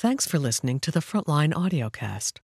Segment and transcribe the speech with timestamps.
[0.00, 2.38] Thanks for listening to the Frontline audiocast.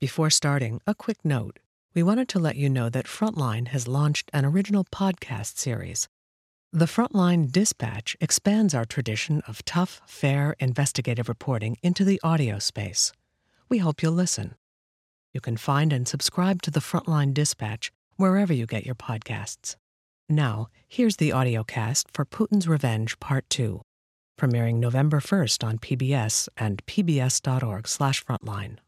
[0.00, 1.60] Before starting, a quick note.
[1.94, 6.08] We wanted to let you know that Frontline has launched an original podcast series.
[6.72, 13.12] The Frontline Dispatch expands our tradition of tough, fair, investigative reporting into the audio space.
[13.68, 14.56] We hope you'll listen.
[15.32, 19.76] You can find and subscribe to the Frontline Dispatch wherever you get your podcasts.
[20.28, 23.82] Now, here's the audiocast for Putin's Revenge Part 2,
[24.38, 28.78] premiering November 1st on PBS and pbs.org/frontline.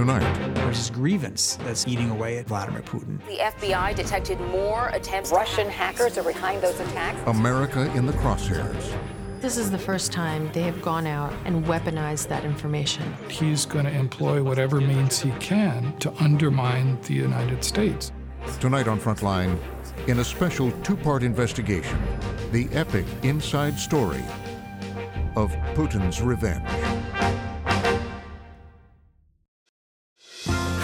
[0.00, 3.18] Tonight, There's this grievance that's eating away at Vladimir Putin.
[3.26, 5.32] The FBI detected more attempts.
[5.32, 7.18] Russian hackers are behind those attacks.
[7.26, 8.94] America in the crosshairs.
[9.40, 13.10] This is the first time they have gone out and weaponized that information.
[13.30, 18.12] He's going to employ whatever means he can to undermine the United States.
[18.60, 19.58] Tonight on Frontline,
[20.08, 21.98] in a special two part investigation,
[22.52, 24.22] the epic inside story
[25.36, 26.68] of Putin's revenge.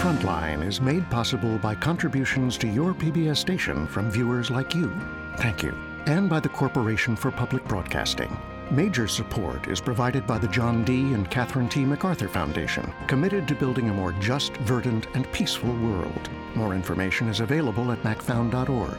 [0.01, 4.91] Frontline is made possible by contributions to your PBS station from viewers like you.
[5.37, 5.75] Thank you.
[6.07, 8.35] And by the Corporation for Public Broadcasting.
[8.71, 11.13] Major support is provided by the John D.
[11.13, 11.85] and Catherine T.
[11.85, 16.29] MacArthur Foundation, committed to building a more just, verdant, and peaceful world.
[16.53, 18.97] More information is available at macfound.org.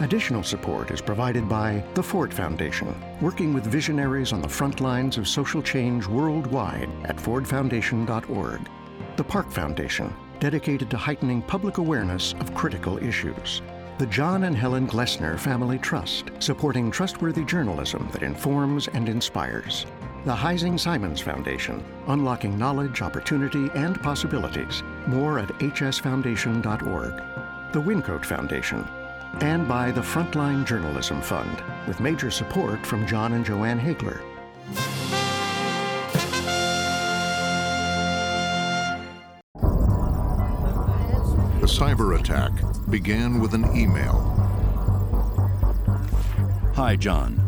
[0.00, 5.18] Additional support is provided by the Ford Foundation, working with visionaries on the front lines
[5.18, 8.68] of social change worldwide at fordfoundation.org.
[9.16, 13.62] The Park Foundation, dedicated to heightening public awareness of critical issues.
[13.98, 19.86] The John and Helen Glessner Family Trust, supporting trustworthy journalism that informs and inspires.
[20.26, 24.82] The Heising Simons Foundation, unlocking knowledge, opportunity, and possibilities.
[25.06, 27.72] More at hsfoundation.org.
[27.72, 28.86] The Wyncote Foundation,
[29.40, 34.20] and by the Frontline Journalism Fund, with major support from John and Joanne Hagler.
[41.76, 42.52] Cyber attack
[42.88, 44.14] began with an email.
[46.74, 47.38] Hi, John.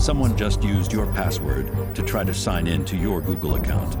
[0.00, 3.96] Someone just used your password to try to sign in to your Google account.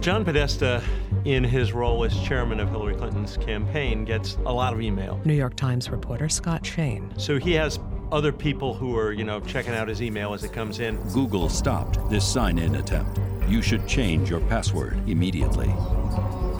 [0.00, 0.82] John Podesta,
[1.26, 5.20] in his role as chairman of Hillary Clinton's campaign, gets a lot of email.
[5.26, 7.12] New York Times reporter Scott Shane.
[7.18, 7.78] So he has
[8.10, 10.96] other people who are, you know, checking out his email as it comes in.
[11.12, 13.20] Google stopped this sign in attempt.
[13.46, 15.70] You should change your password immediately.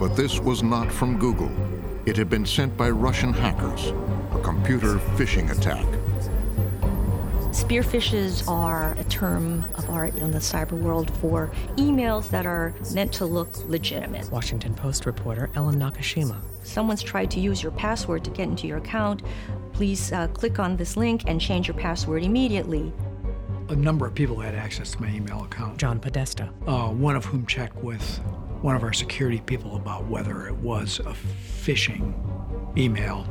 [0.01, 1.51] But this was not from Google.
[2.07, 3.93] It had been sent by Russian hackers,
[4.31, 5.85] a computer phishing attack.
[7.53, 13.13] Spear-phishes are a term of art in the cyber world for emails that are meant
[13.13, 14.27] to look legitimate.
[14.31, 16.41] Washington Post reporter Ellen Nakashima.
[16.63, 19.21] Someone's tried to use your password to get into your account.
[19.71, 22.91] Please uh, click on this link and change your password immediately.
[23.69, 26.49] A number of people had access to my email account, John Podesta.
[26.65, 28.19] uh, one of whom checked with
[28.61, 31.15] one of our security people about whether it was a
[31.63, 32.13] phishing
[32.77, 33.27] email,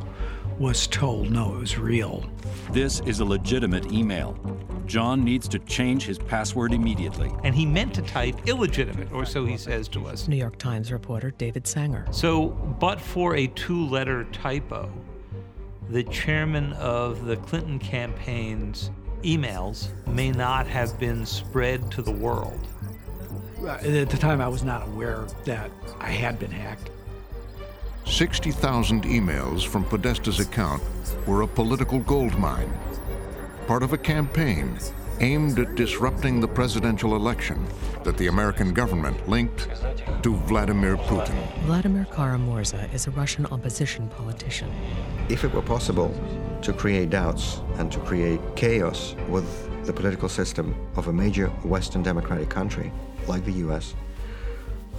[0.59, 2.29] was told no, it was real.
[2.71, 4.37] This is a legitimate email.
[4.85, 7.31] John needs to change his password immediately.
[7.43, 10.27] and he meant to type illegitimate, or so he says to us.
[10.27, 12.05] New York Times reporter David Sanger.
[12.11, 14.91] So, but for a two letter typo,
[15.89, 18.91] the chairman of the Clinton campaign's
[19.23, 22.67] emails may not have been spread to the world.
[23.63, 26.89] Uh, At the time, I was not aware that I had been hacked.
[28.05, 30.81] 60,000 emails from Podesta's account
[31.27, 32.73] were a political goldmine,
[33.67, 34.79] part of a campaign
[35.19, 37.63] aimed at disrupting the presidential election
[38.03, 39.67] that the American government linked
[40.23, 41.35] to Vladimir Putin.
[41.65, 44.71] Vladimir Kara-Murza is a Russian opposition politician.
[45.29, 46.11] If it were possible
[46.63, 49.45] to create doubts and to create chaos with
[49.85, 52.91] the political system of a major Western democratic country
[53.27, 53.95] like the US,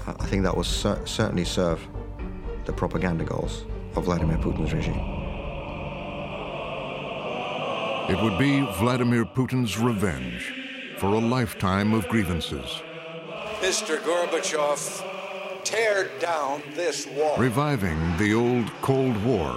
[0.06, 1.80] I think that will cer- certainly serve
[2.64, 3.64] the propaganda goals
[3.96, 5.00] of Vladimir Putin's regime.
[8.08, 10.52] It would be Vladimir Putin's revenge
[10.98, 12.82] for a lifetime of grievances,
[13.60, 13.98] Mr.
[13.98, 15.04] Gorbachev,
[15.64, 17.36] tear down this wall.
[17.38, 19.56] reviving the old Cold War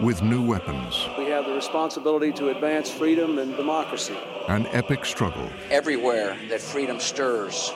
[0.00, 4.16] with new weapons, We have the responsibility to advance freedom and democracy.
[4.48, 7.72] an epic struggle Everywhere that freedom stirs,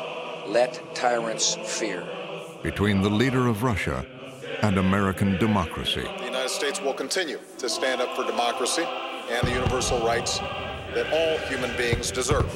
[0.50, 2.04] let tyrants fear.
[2.64, 4.06] between the leader of Russia
[4.64, 6.02] and American democracy.
[6.18, 8.86] The United States will continue to stand up for democracy
[9.30, 10.40] and the universal rights
[10.96, 12.50] that all human beings deserve.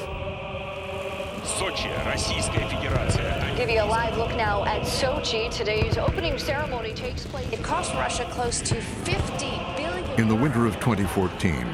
[1.44, 3.30] Сочи, Российская Федерация.
[3.58, 5.50] a live look now at Sochi.
[5.50, 7.46] Today's opening ceremony takes place.
[7.52, 10.20] It cost Russia close to 50 billion.
[10.20, 11.66] In the winter of 2014,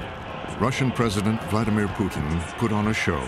[0.60, 3.22] Russian President Vladimir Putin put on a show.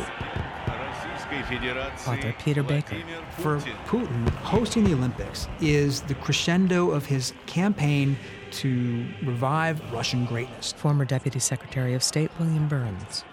[2.08, 2.98] Author Peter Baker.
[3.38, 3.58] For
[3.88, 8.18] Putin, hosting the Olympics is the crescendo of his campaign
[8.52, 10.74] to revive Russian greatness.
[10.74, 13.24] Former Deputy Secretary of State William Burns.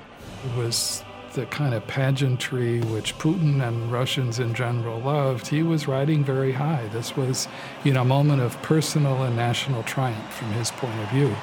[0.44, 1.04] It was
[1.34, 5.46] the kind of pageantry which Putin and Russians in general loved.
[5.46, 6.88] He was riding very high.
[6.88, 7.46] This was,
[7.84, 11.34] you know, a moment of personal and national triumph from his point of view.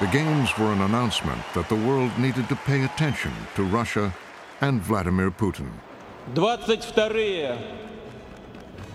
[0.00, 4.12] The Games were an announcement that the world needed to pay attention to Russia
[4.61, 5.69] and Vladimir Putin.
[6.33, 7.57] 22-е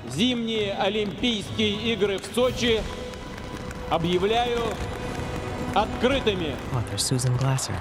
[0.09, 2.83] зимние Олимпийские игры в Сочи
[3.91, 4.61] объявляю
[5.75, 6.55] открытыми.
[6.73, 7.75] Author Susan Glasser.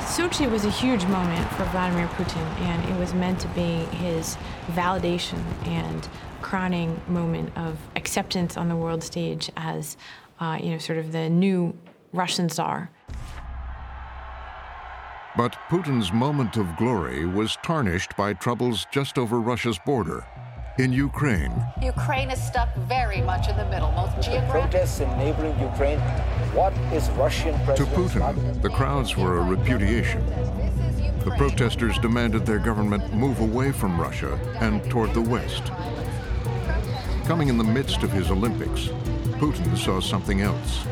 [0.00, 4.36] Sochi was a huge moment for Vladimir Putin, and it was meant to be his
[4.72, 6.08] validation and
[6.42, 9.96] crowning moment of acceptance on the world stage as,
[10.38, 11.74] uh, you know, sort of the new
[12.12, 12.90] Russian czar.
[15.37, 20.25] But Putin's moment of glory was tarnished by troubles just over Russia's border
[20.77, 21.53] in Ukraine.
[21.81, 23.91] Ukraine is stuck very much in the middle.
[23.93, 24.71] Most geographic.
[24.71, 25.99] Protests in neighboring Ukraine.
[26.53, 27.85] What is Russian To?
[27.85, 30.25] Putin, the crowds were a repudiation.
[31.23, 35.63] The protesters demanded their government move away from Russia and toward the West.
[37.25, 38.87] Coming in the midst of his Olympics,
[39.39, 40.83] Putin saw something else.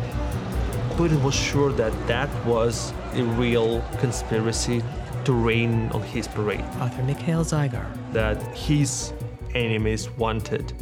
[0.92, 4.84] Putin was sure that that was a real conspiracy
[5.26, 6.66] to rain on his parade.
[6.80, 7.86] Author Mikhail Zygar.
[8.14, 9.14] That his
[9.56, 10.74] enemies wanted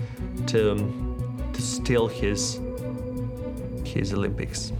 [0.48, 2.60] to, um, to steal his
[3.84, 4.74] his Olympics.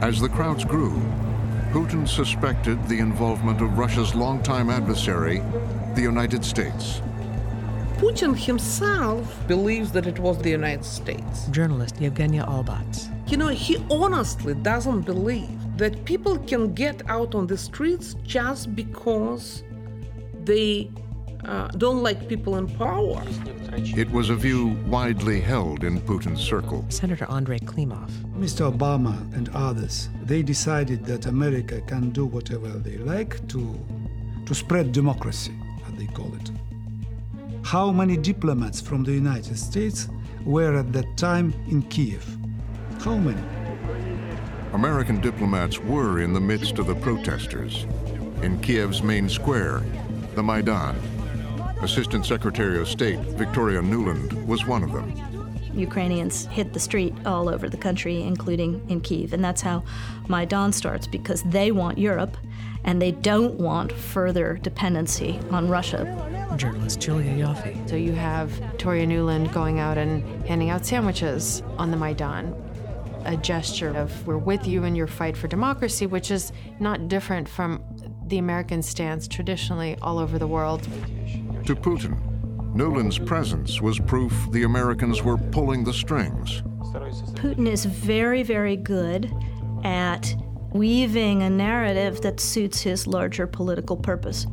[0.00, 1.00] As the crowds grew,
[1.72, 5.42] Putin suspected the involvement of Russia's longtime adversary,
[5.94, 7.00] the United States.
[7.96, 11.46] Putin himself believes that it was the United States.
[11.50, 13.08] Journalist Yevgenia Albats.
[13.30, 18.74] You know, he honestly doesn't believe that people can get out on the streets just
[18.74, 19.62] because
[20.44, 20.90] they
[21.44, 23.22] uh, don't like people in power.
[23.74, 26.84] It was a view widely held in Putin's circle.
[26.88, 28.10] Senator Andrei Klimov.
[28.38, 28.70] Mr.
[28.70, 33.78] Obama and others, they decided that America can do whatever they like to,
[34.46, 35.54] to spread democracy,
[35.88, 36.50] as they call it.
[37.64, 40.08] How many diplomats from the United States
[40.44, 42.24] were at that time in Kiev?
[43.00, 43.42] How many?
[44.72, 47.84] American diplomats were in the midst of the protesters.
[48.42, 49.82] In Kiev's main square,
[50.34, 50.96] the Maidan.
[51.82, 55.12] Assistant Secretary of State Victoria Nuland was one of them.
[55.74, 59.34] Ukrainians hit the street all over the country, including in Kiev.
[59.34, 59.84] And that's how
[60.28, 62.36] Maidan starts because they want Europe
[62.84, 66.04] and they don't want further dependency on Russia.
[66.56, 67.88] Journalist Julia Ioffe.
[67.88, 72.54] So you have Toria Nuland going out and handing out sandwiches on the Maidan.
[73.24, 77.48] A gesture of we're with you in your fight for democracy, which is not different
[77.48, 77.82] from
[78.26, 80.82] the American stance traditionally all over the world.
[81.66, 82.18] To Putin,
[82.74, 86.62] Nuland's presence was proof the Americans were pulling the strings.
[87.34, 89.32] Putin is very, very good
[89.84, 90.34] at
[90.72, 94.46] weaving a narrative that suits his larger political purpose.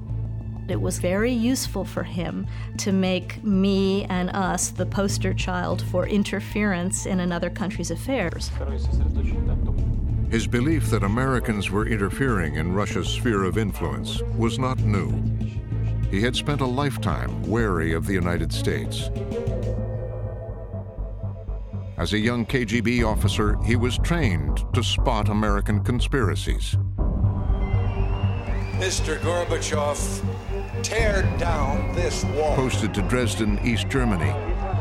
[0.70, 2.46] It was very useful for him
[2.78, 8.52] to make me and us the poster child for interference in another country's affairs.
[10.30, 15.12] His belief that Americans were interfering in Russia's sphere of influence was not new.
[16.12, 19.10] He had spent a lifetime wary of the United States.
[21.98, 26.78] As a young KGB officer, he was trained to spot American conspiracies.
[28.80, 29.20] Mr.
[29.20, 30.24] Gorbachev,
[30.84, 32.56] tear down this wall.
[32.56, 34.34] Posted to Dresden, East Germany,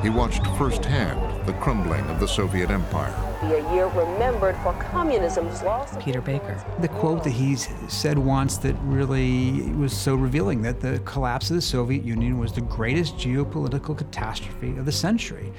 [0.03, 3.15] he watched firsthand the crumbling of the Soviet Empire.
[3.41, 5.97] Be a year remembered for communism's loss.
[6.03, 6.63] Peter Baker.
[6.81, 11.57] The quote that he said once that really was so revealing that the collapse of
[11.57, 15.53] the Soviet Union was the greatest geopolitical catastrophe of the century.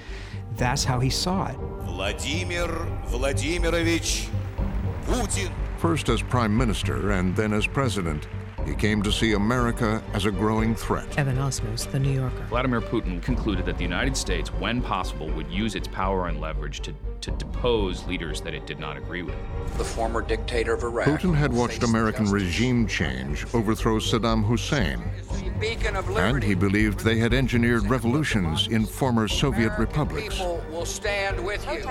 [0.56, 1.56] That's how he saw it.
[1.86, 2.68] Vladimir
[3.08, 4.30] Vladimirovich
[5.06, 5.52] Putin.
[5.78, 8.28] First as prime minister and then as president,
[8.66, 11.18] he came to see America as a growing threat.
[11.18, 12.44] Evan Osnos, The New Yorker.
[12.50, 16.82] Vladimir Putin concluded that the United States, when possible, would use its power and leverage
[16.82, 19.36] to, to depose leaders that it did not agree with.
[19.78, 21.08] The former dictator of Iraq.
[21.08, 25.02] Putin had watched American regime change overthrow Saddam Hussein,
[26.18, 30.36] and he believed they had engineered revolutions in former Soviet republics.
[30.36, 31.84] People will stand with you.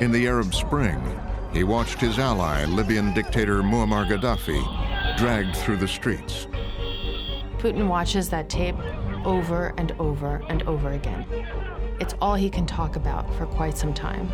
[0.00, 1.00] In the Arab Spring,
[1.52, 4.60] he watched his ally, Libyan dictator Muammar Gaddafi,
[5.16, 6.46] dragged through the streets.
[7.58, 8.76] Putin watches that tape
[9.24, 11.24] over and over and over again.
[12.00, 14.30] It's all he can talk about for quite some time.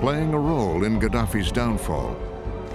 [0.00, 2.16] Playing a role in Gaddafi's downfall,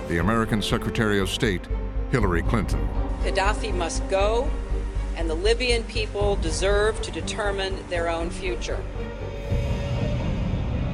[0.07, 1.67] the American Secretary of State,
[2.12, 2.89] Hillary Clinton.
[3.24, 4.50] Gaddafi must go,
[5.15, 8.83] and the Libyan people deserve to determine their own future.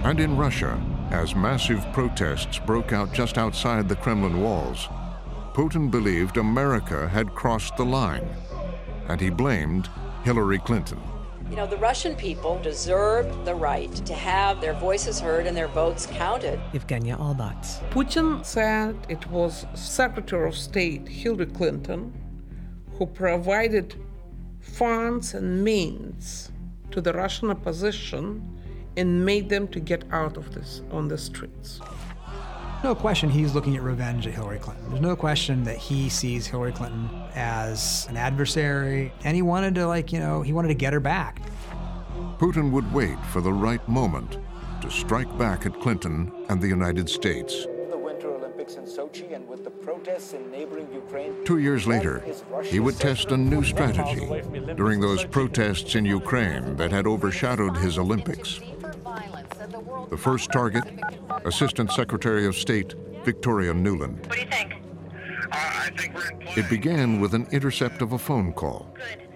[0.03, 4.89] And in Russia, as massive protests broke out just outside the Kremlin walls,
[5.55, 8.27] Putin believed America had crossed the line,
[9.07, 9.89] and he blamed
[10.25, 10.99] Hillary Clinton.
[11.49, 15.69] You know, the Russian people deserved the right to have their voices heard and their
[15.69, 16.59] votes counted.
[16.73, 17.79] Evgenia Albats.
[17.89, 22.11] Putin said it was Secretary of State Hillary Clinton
[22.97, 23.95] who provided
[24.59, 26.51] funds and means
[26.91, 28.43] to the Russian opposition
[28.97, 31.79] and made them to get out of this on the streets.
[32.83, 34.89] No question he's looking at revenge at Hillary Clinton.
[34.89, 39.87] There's no question that he sees Hillary Clinton as an adversary, and he wanted to,
[39.87, 41.41] like, you know, he wanted to get her back.
[42.37, 44.37] Putin would wait for the right moment
[44.81, 47.65] to strike back at Clinton and the United States.
[47.89, 51.33] The Winter Olympics in Sochi and with the protests in neighboring Ukraine.
[51.43, 52.23] Two years later,
[52.63, 54.43] he would test a new strategy
[54.75, 58.59] during those protests in Ukraine that had overshadowed his Olympics.
[60.09, 60.83] The first target,
[61.45, 62.93] Assistant Secretary of State
[63.23, 64.19] Victoria Nuland.
[64.27, 64.73] What do you think?
[64.73, 68.93] Uh, I think we're in It began with an intercept of a phone call.
[68.93, 69.27] Good.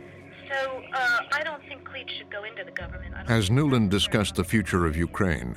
[0.51, 3.15] So, uh, I don't think Klitsch should go into the government.
[3.27, 5.55] As Nuland discussed the future of Ukraine,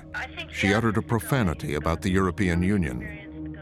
[0.50, 3.56] she uttered a profanity about the European Union.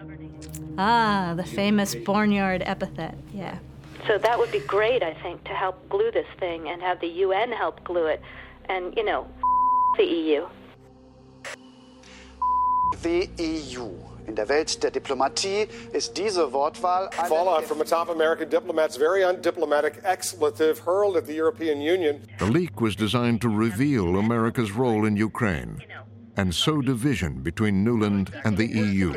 [0.78, 3.58] Ah, the famous barnyard epithet, yeah.
[4.06, 7.08] So that would be great, I think, to help glue this thing and have the
[7.26, 8.22] UN help glue it.
[8.68, 9.26] And, you know,
[9.96, 10.46] the E EU.
[13.02, 13.88] The EU.
[14.26, 18.96] In der Welt der Diplomatie ist diese Wortwahl eine Fallout from a top American diplomat's
[18.96, 22.20] very undiplomatic expletive hurled at the European Union.
[22.38, 25.82] The leak was designed to reveal America's role in Ukraine
[26.36, 29.12] and sow division between Nuland and the EU.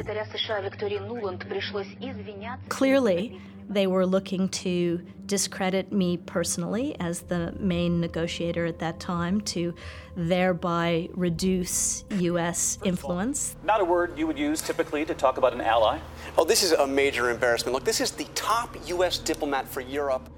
[2.70, 3.40] Clearly,
[3.70, 9.74] they were looking to discredit me personally as the main negotiator at that time to
[10.16, 12.78] thereby reduce U.S.
[12.84, 13.56] influence.
[13.64, 16.00] Not a word you would use typically to talk about an ally.
[16.38, 17.74] Oh, this is a major embarrassment.
[17.74, 19.18] Look, this is the top U.S.
[19.18, 20.30] diplomat for Europe.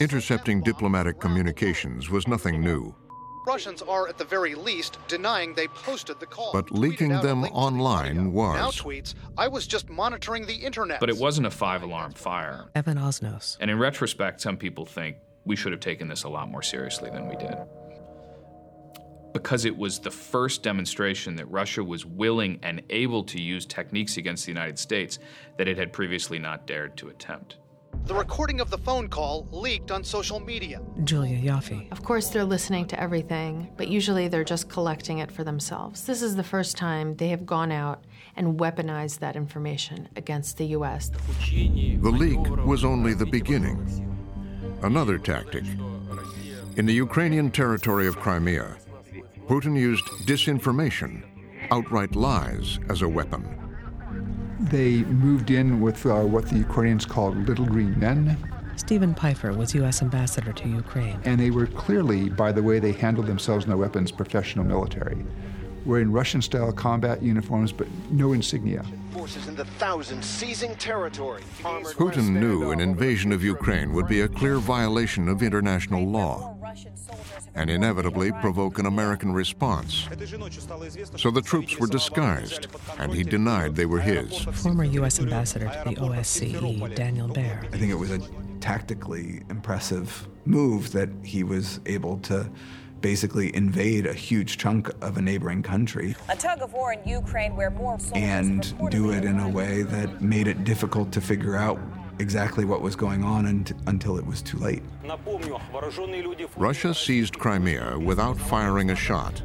[0.00, 2.94] Intercepting diplomatic communications was nothing new,
[3.48, 6.52] Russians are, at the very least, denying they posted the call.
[6.52, 8.78] but leaking them online Now was.
[8.78, 11.00] tweets, I was just monitoring the internet.
[11.00, 12.66] But it wasn't a five alarm fire.
[12.74, 13.56] Evan Osnos.
[13.58, 17.08] And in retrospect, some people think we should have taken this a lot more seriously
[17.08, 17.56] than we did.
[19.32, 24.18] Because it was the first demonstration that Russia was willing and able to use techniques
[24.18, 25.18] against the United States
[25.56, 27.56] that it had previously not dared to attempt.
[28.08, 30.80] The recording of the phone call leaked on social media.
[31.04, 31.92] Julia Ioffe.
[31.92, 36.06] Of course, they're listening to everything, but usually they're just collecting it for themselves.
[36.06, 38.02] This is the first time they have gone out
[38.34, 41.10] and weaponized that information against the U.S.
[41.50, 43.78] The leak was only the beginning.
[44.82, 45.64] Another tactic.
[46.76, 48.78] In the Ukrainian territory of Crimea,
[49.48, 51.24] Putin used disinformation,
[51.70, 53.67] outright lies, as a weapon.
[54.60, 58.36] They moved in with uh, what the Ukrainians called little green men,
[58.78, 60.02] Steven Pifer was U.S.
[60.02, 61.20] Ambassador to Ukraine.
[61.24, 65.24] and they were clearly, by the way they handled themselves and their weapons, professional military.
[65.84, 68.84] Wearing Russian style combat uniforms, but no insignia.
[69.12, 71.42] Forces in the thousands seizing territory.
[71.62, 76.57] Putin knew an invasion of Ukraine would be a clear violation of international law
[77.58, 80.08] and inevitably provoke an American response.
[81.16, 84.44] So the troops were disguised, and he denied they were his.
[84.62, 85.18] Former U.S.
[85.18, 87.64] Ambassador to the OSCE, Daniel Baer.
[87.72, 88.20] I think it was a
[88.60, 92.48] tactically impressive move that he was able to
[93.00, 97.54] basically invade a huge chunk of a neighboring country A tug of war in Ukraine
[97.54, 101.54] where more soldiers and do it in a way that made it difficult to figure
[101.54, 101.78] out
[102.18, 104.82] exactly what was going on unt- until it was too late.
[106.56, 109.42] Russia seized Crimea without firing a shot.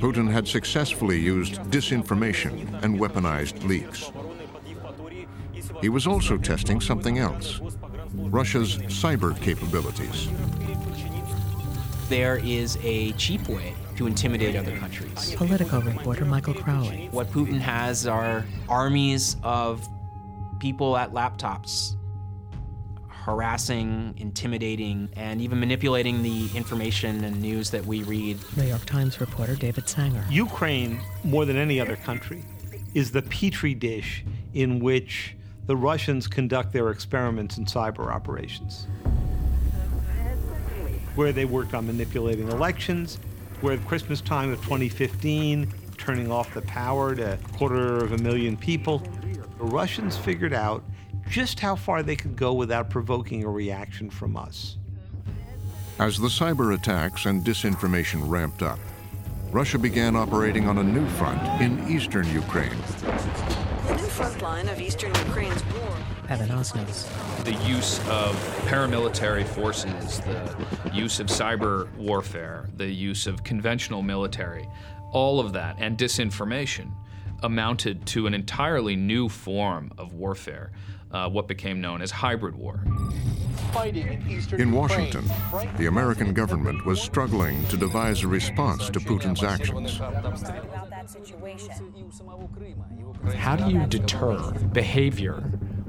[0.00, 4.10] Putin had successfully used disinformation and weaponized leaks.
[5.80, 7.60] He was also testing something else
[8.14, 10.28] Russia's cyber capabilities.
[12.08, 15.34] There is a cheap way to intimidate other countries.
[15.34, 17.08] Politico reporter Michael Crowley.
[17.10, 19.86] What Putin has are armies of
[20.58, 21.96] people at laptops
[23.26, 28.38] harassing, intimidating, and even manipulating the information and news that we read.
[28.56, 30.24] New York Times reporter David Sanger.
[30.30, 32.44] Ukraine, more than any other country,
[32.94, 35.34] is the petri dish in which
[35.66, 38.86] the Russians conduct their experiments in cyber operations.
[41.16, 43.18] where they worked on manipulating elections,
[43.62, 48.18] where at Christmas time of 2015, turning off the power to a quarter of a
[48.18, 49.02] million people,
[49.58, 50.84] the Russians figured out
[51.28, 54.76] just how far they could go without provoking a reaction from us.
[55.98, 58.78] As the cyber attacks and disinformation ramped up,
[59.50, 62.76] Russia began operating on a new front in eastern Ukraine.
[63.86, 65.96] The new front line of eastern Ukraine's war.
[66.28, 67.06] Evan Osnos.
[67.44, 68.34] The use of
[68.66, 74.68] paramilitary forces, the use of cyber warfare, the use of conventional military,
[75.12, 76.90] all of that, and disinformation
[77.42, 80.72] amounted to an entirely new form of warfare,
[81.10, 82.84] uh, what became known as hybrid war.
[84.58, 85.24] In Washington,
[85.76, 89.98] the American government was struggling to devise a response to Putin's actions.
[93.34, 95.42] How do you deter behavior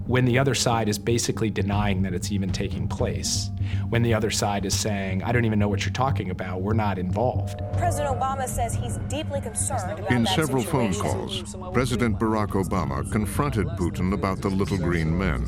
[0.07, 3.51] when the other side is basically denying that it's even taking place?
[3.89, 6.73] When the other side is saying, I don't even know what you're talking about, we're
[6.73, 7.61] not involved.
[7.77, 13.09] President Obama says he's deeply concerned about In that several phone calls, President Barack Obama
[13.11, 15.43] confronted Putin about the little green men.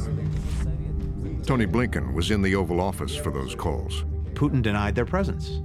[1.46, 4.04] Tony Blinken was in the Oval Office for those calls.
[4.34, 5.62] Putin denied their presence.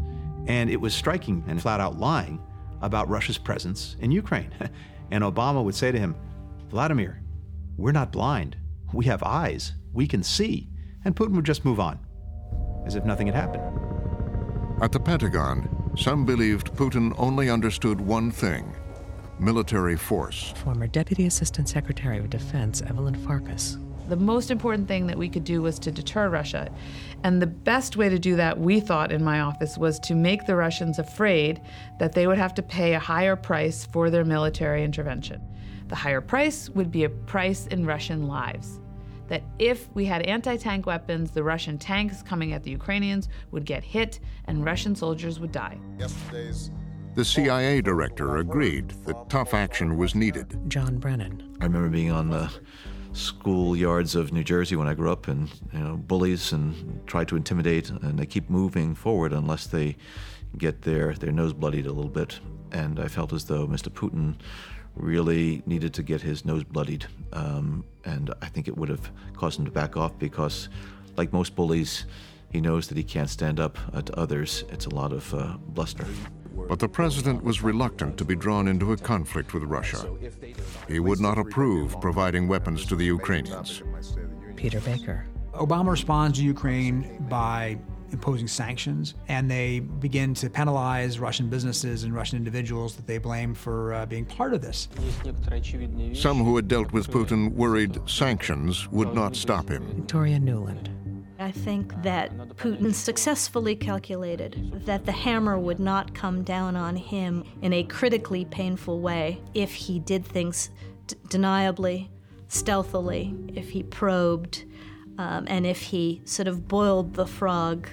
[0.46, 2.40] And it was striking and flat out lying
[2.82, 4.52] about Russia's presence in Ukraine.
[5.10, 6.14] and Obama would say to him,
[6.68, 7.22] Vladimir,
[7.76, 8.56] we're not blind.
[8.94, 9.72] We have eyes.
[9.92, 10.68] We can see.
[11.04, 11.98] And Putin would just move on,
[12.86, 13.64] as if nothing had happened.
[14.80, 18.74] At the Pentagon, some believed Putin only understood one thing
[19.40, 20.52] military force.
[20.56, 23.78] Former Deputy Assistant Secretary of Defense Evelyn Farkas.
[24.08, 26.70] The most important thing that we could do was to deter Russia.
[27.24, 30.46] And the best way to do that, we thought in my office, was to make
[30.46, 31.60] the Russians afraid
[31.98, 35.40] that they would have to pay a higher price for their military intervention.
[35.88, 38.80] The higher price would be a price in Russian lives.
[39.28, 43.64] That if we had anti tank weapons, the Russian tanks coming at the Ukrainians would
[43.64, 45.78] get hit and Russian soldiers would die.
[45.98, 46.70] Yesterday's
[47.14, 50.58] the CIA director agreed that tough action was needed.
[50.68, 51.56] John Brennan.
[51.60, 52.50] I remember being on the
[53.12, 57.36] schoolyards of New Jersey when I grew up, and you know, bullies and try to
[57.36, 59.96] intimidate, and they keep moving forward unless they
[60.58, 62.40] get their their nose bloodied a little bit.
[62.72, 63.90] And I felt as though Mr.
[63.90, 64.34] Putin
[64.94, 69.58] really needed to get his nose bloodied, um, and I think it would have caused
[69.58, 70.68] him to back off because,
[71.16, 72.06] like most bullies,
[72.50, 74.64] he knows that he can't stand up uh, to others.
[74.70, 76.06] It's a lot of uh, bluster.
[76.68, 80.08] But the president was reluctant to be drawn into a conflict with Russia.
[80.86, 83.82] He would not approve providing weapons to the Ukrainians.
[84.56, 85.26] Peter Baker.
[85.54, 87.78] Obama responds to Ukraine by
[88.14, 93.54] imposing sanctions, and they begin to penalize Russian businesses and Russian individuals that they blame
[93.54, 94.88] for uh, being part of this.
[96.14, 99.84] Some who had dealt with Putin worried sanctions would not stop him.
[99.94, 100.88] Victoria Nuland.
[101.38, 107.44] I think that Putin successfully calculated that the hammer would not come down on him
[107.60, 110.70] in a critically painful way if he did things
[111.08, 112.08] d- deniably,
[112.48, 114.64] stealthily, if he probed,
[115.18, 117.88] um, and if he sort of boiled the frog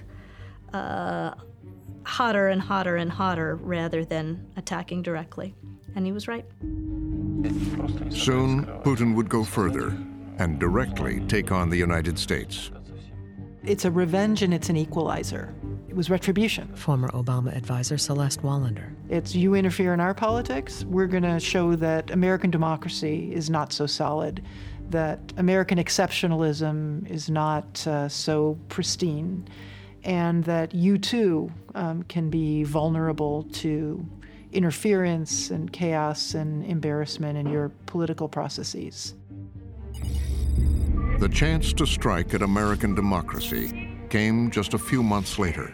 [0.74, 1.34] uh,
[2.04, 5.56] hotter and hotter and hotter rather than attacking directly.
[5.96, 6.46] And he was right.
[8.10, 9.98] Soon, Putin would go further
[10.38, 12.72] and directly take on the United States.
[13.64, 15.54] It's a revenge and it's an equalizer.
[15.88, 16.74] It was retribution.
[16.74, 18.96] Former Obama advisor Celeste Wallander.
[19.10, 23.74] It's you interfere in our politics, we're going to show that American democracy is not
[23.74, 24.42] so solid,
[24.90, 29.48] that American exceptionalism is not uh, so pristine,
[30.04, 34.06] and that you too um, can be vulnerable to
[34.52, 39.16] interference and chaos and embarrassment in your political processes.
[41.20, 45.74] The chance to strike at American democracy came just a few months later.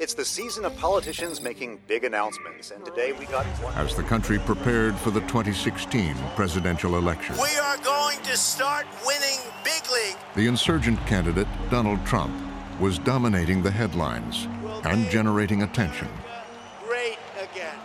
[0.00, 3.74] It's the season of politicians making big announcements, and today we got one.
[3.74, 9.40] As the country prepared for the 2016 presidential election, We are going to start winning
[9.64, 10.16] big league.
[10.36, 12.32] the insurgent candidate, Donald Trump,
[12.80, 14.46] was dominating the headlines
[14.84, 16.08] and generating attention.
[16.86, 17.76] Great again.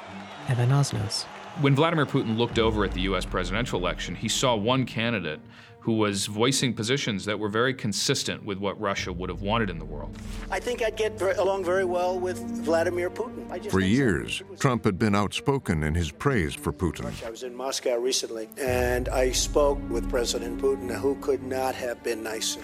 [0.48, 1.24] Evan Osnos.
[1.62, 5.40] When Vladimir Putin looked over at the US presidential election, he saw one candidate
[5.84, 9.80] who was voicing positions that were very consistent with what Russia would have wanted in
[9.80, 10.18] the world.
[10.50, 13.52] I think I'd get ver- along very well with Vladimir Putin.
[13.52, 13.98] I just For think so.
[13.98, 17.12] years, Trump had been outspoken in his praise for Putin.
[17.26, 22.02] I was in Moscow recently, and I spoke with President Putin, who could not have
[22.02, 22.62] been nicer.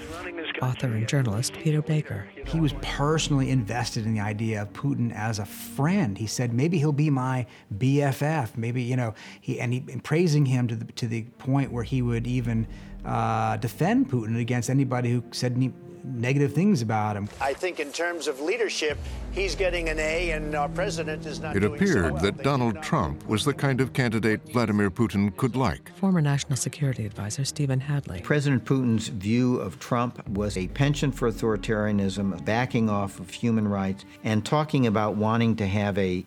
[0.62, 2.26] Author and journalist Peter Baker.
[2.48, 6.18] He was personally invested in the idea of Putin as a friend.
[6.18, 7.46] He said maybe he'll be my
[7.78, 8.56] BFF.
[8.56, 11.84] Maybe you know he and he and praising him to the to the point where
[11.84, 12.66] he would even
[13.06, 17.28] uh, defend Putin against anybody who said any negative things about him.
[17.42, 18.98] I think in terms of leadership,
[19.32, 22.22] he's getting an A and our president is not It doing so appeared well.
[22.24, 25.92] that Donald Trump was the kind of candidate Vladimir Putin could like.
[25.98, 28.22] Former National Security Advisor Stephen Hadley.
[28.22, 34.06] President Putin's view of Trump was a penchant for authoritarianism, backing off of human rights,
[34.24, 36.26] and talking about wanting to have a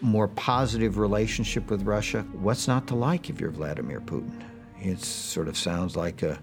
[0.00, 2.22] more positive relationship with Russia.
[2.32, 4.42] What's not to like if you're Vladimir Putin?
[4.80, 6.38] It sort of sounds like a,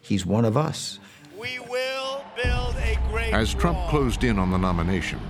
[0.00, 0.98] he's one of us.
[1.38, 5.20] We will build a great As Trump closed in on the nomination,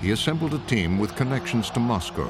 [0.00, 2.28] he assembled a team with connections to Moscow.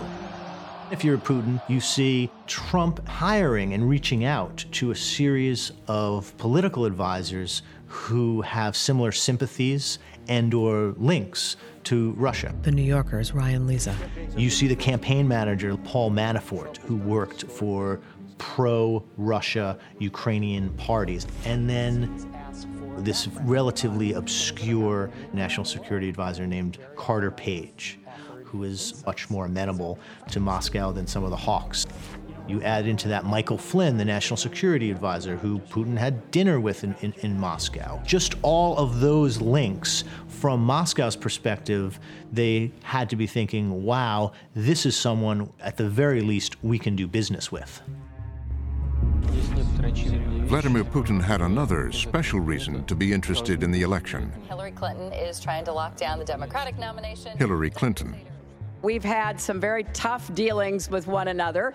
[0.90, 6.84] If you're Putin, you see Trump hiring and reaching out to a series of political
[6.84, 12.54] advisors who have similar sympathies and or links to Russia.
[12.62, 13.96] The New Yorker's Ryan Lizza.
[14.36, 18.00] You see the campaign manager Paul Manafort who worked for
[18.38, 22.30] pro-Russia Ukrainian parties and then
[22.98, 27.98] this relatively obscure national security advisor named Carter Page
[28.46, 29.98] who is much more amenable
[30.30, 31.86] to Moscow than some of the hawks.
[32.48, 36.84] You add into that Michael Flynn, the national security advisor, who Putin had dinner with
[36.84, 38.00] in, in, in, Moscow.
[38.04, 41.98] Just all of those links, from Moscow's perspective,
[42.32, 46.94] they had to be thinking, wow, this is someone, at the very least, we can
[46.94, 47.82] do business with.
[50.46, 54.32] Vladimir Putin had another special reason to be interested in the election.
[54.48, 57.36] Hillary Clinton is trying to lock down the Democratic nomination.
[57.36, 58.14] Hillary Clinton.
[58.82, 61.74] We've had some very tough dealings with one another,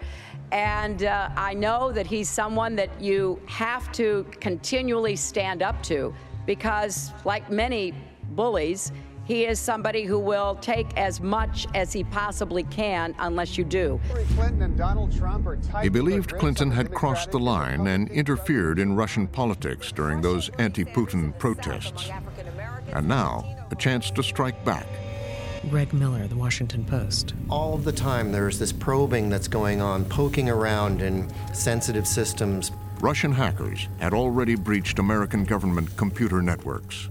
[0.51, 6.13] and uh, I know that he's someone that you have to continually stand up to
[6.45, 7.93] because, like many
[8.31, 8.91] bullies,
[9.25, 13.99] he is somebody who will take as much as he possibly can unless you do.
[15.81, 20.83] He believed Clinton had crossed the line and interfered in Russian politics during those anti
[20.83, 22.09] Putin protests.
[22.93, 24.87] And now, a chance to strike back.
[25.69, 27.35] Greg Miller, The Washington Post.
[27.49, 32.71] All of the time, there's this probing that's going on, poking around in sensitive systems.
[32.99, 37.09] Russian hackers had already breached American government computer networks.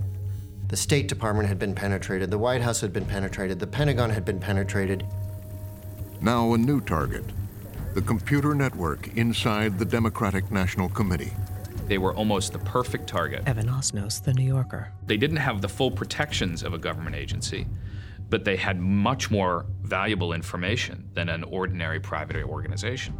[0.70, 4.24] The State Department had been penetrated, the White House had been penetrated, the Pentagon had
[4.24, 5.04] been penetrated.
[6.20, 7.24] Now, a new target
[7.94, 11.32] the computer network inside the Democratic National Committee.
[11.88, 13.42] They were almost the perfect target.
[13.46, 14.92] Evan Osnos, The New Yorker.
[15.06, 17.66] They didn't have the full protections of a government agency,
[18.28, 23.18] but they had much more valuable information than an ordinary private organization.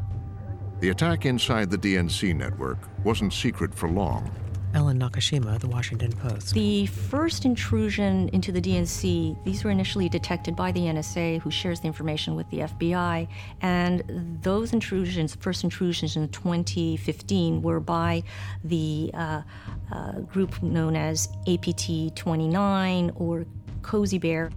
[0.79, 4.31] The attack inside the DNC network wasn't secret for long.
[4.73, 6.55] Ellen Nakashima, The Washington Post.
[6.55, 11.81] The first intrusion into the DNC, these were initially detected by the NSA, who shares
[11.81, 13.27] the information with the FBI.
[13.63, 18.23] And those intrusions, first intrusions in 2015, were by
[18.63, 19.43] the uh,
[19.93, 23.47] uh, group known as APT 29 or
[23.83, 24.51] Cozy Bear.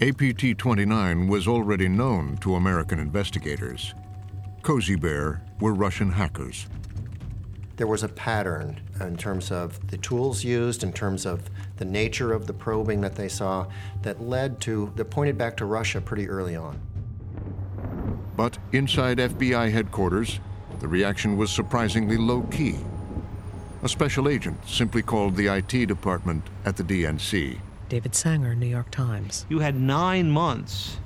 [0.00, 3.94] APT 29 was already known to American investigators.
[4.62, 6.66] Cozy Bear were Russian hackers.
[7.76, 12.32] There was a pattern in terms of the tools used, in terms of the nature
[12.32, 13.66] of the probing that they saw,
[14.02, 16.80] that led to, that pointed back to Russia pretty early on.
[18.36, 20.40] But inside FBI headquarters,
[20.80, 22.76] the reaction was surprisingly low key.
[23.82, 27.58] A special agent simply called the IT department at the DNC.
[27.88, 29.46] David Sanger, New York Times.
[29.48, 30.98] You had nine months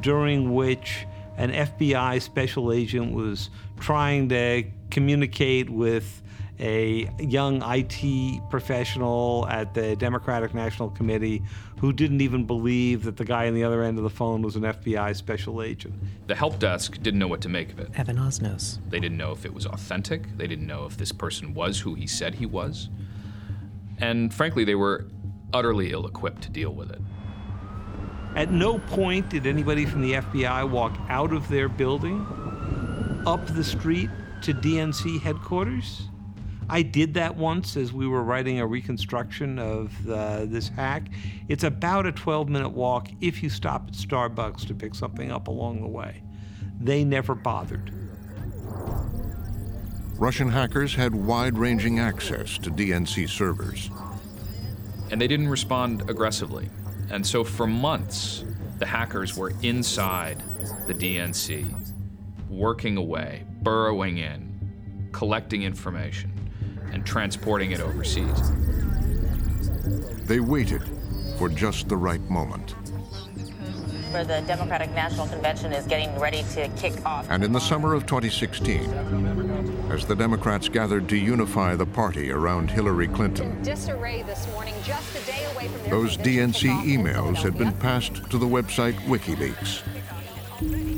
[0.00, 3.50] during which an FBI special agent was
[3.80, 6.22] trying to communicate with
[6.60, 11.42] a young IT professional at the Democratic National Committee
[11.80, 14.56] who didn't even believe that the guy on the other end of the phone was
[14.56, 15.94] an FBI special agent.
[16.26, 17.90] The help desk didn't know what to make of it.
[17.96, 18.78] Evan Osnos.
[18.88, 20.36] They didn't know if it was authentic.
[20.36, 22.88] They didn't know if this person was who he said he was.
[23.98, 25.06] And frankly, they were
[25.52, 27.00] utterly ill equipped to deal with it.
[28.36, 32.26] At no point did anybody from the FBI walk out of their building,
[33.26, 34.10] up the street
[34.42, 36.08] to DNC headquarters.
[36.68, 41.08] I did that once as we were writing a reconstruction of uh, this hack.
[41.48, 45.48] It's about a 12 minute walk if you stop at Starbucks to pick something up
[45.48, 46.22] along the way.
[46.80, 47.92] They never bothered.
[50.16, 53.90] Russian hackers had wide ranging access to DNC servers.
[55.10, 56.70] And they didn't respond aggressively.
[57.10, 58.44] And so for months,
[58.78, 60.42] the hackers were inside
[60.86, 61.92] the DNC,
[62.48, 66.33] working away, burrowing in, collecting information,
[66.94, 68.52] and transporting it overseas.
[70.26, 70.82] They waited
[71.38, 72.70] for just the right moment.
[74.12, 77.26] Where the Democratic National Convention is getting ready to kick off.
[77.28, 82.70] And in the summer of 2016, as the Democrats gathered to unify the party around
[82.70, 87.72] Hillary Clinton, disarray this morning, just a day away from Those DNC emails had been
[87.72, 89.82] passed to the website WikiLeaks.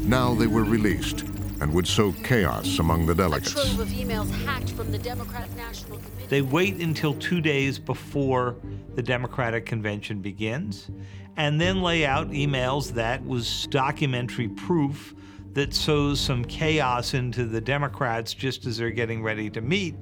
[0.07, 1.25] Now they were released
[1.61, 3.53] and would sow chaos among the delegates.
[3.53, 6.27] Trove of emails hacked from the Democratic National Committee.
[6.29, 8.57] They wait until two days before
[8.95, 10.91] the Democratic convention begins
[11.37, 15.15] and then lay out emails that was documentary proof
[15.53, 19.95] that sows some chaos into the Democrats just as they're getting ready to meet.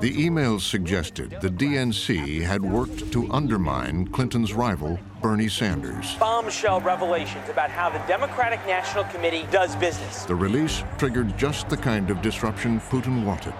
[0.00, 6.14] The emails suggested the DNC had worked to undermine Clinton's rival, Bernie Sanders.
[6.14, 10.24] Bombshell revelations about how the Democratic National Committee does business.
[10.24, 13.52] The release triggered just the kind of disruption Putin wanted.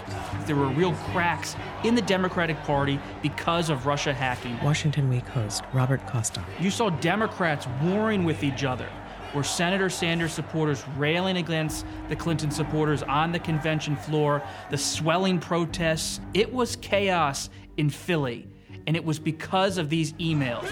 [0.46, 4.58] There were real cracks in the Democratic Party because of Russia hacking.
[4.62, 6.42] Washington Week host Robert Costa.
[6.58, 8.88] You saw Democrats warring with each other
[9.34, 15.38] were Senator Sanders supporters railing against the Clinton supporters on the convention floor, the swelling
[15.38, 16.20] protests.
[16.34, 18.48] It was chaos in Philly,
[18.86, 20.62] and it was because of these emails.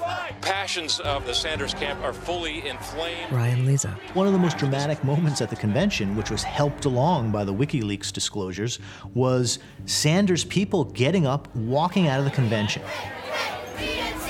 [0.00, 0.40] Like.
[0.40, 3.32] Passions of the Sanders camp are fully inflamed.
[3.32, 3.98] Ryan Lizza.
[4.14, 7.52] One of the most dramatic moments at the convention, which was helped along by the
[7.52, 8.78] WikiLeaks disclosures,
[9.14, 12.82] was Sanders' people getting up, walking out of the convention.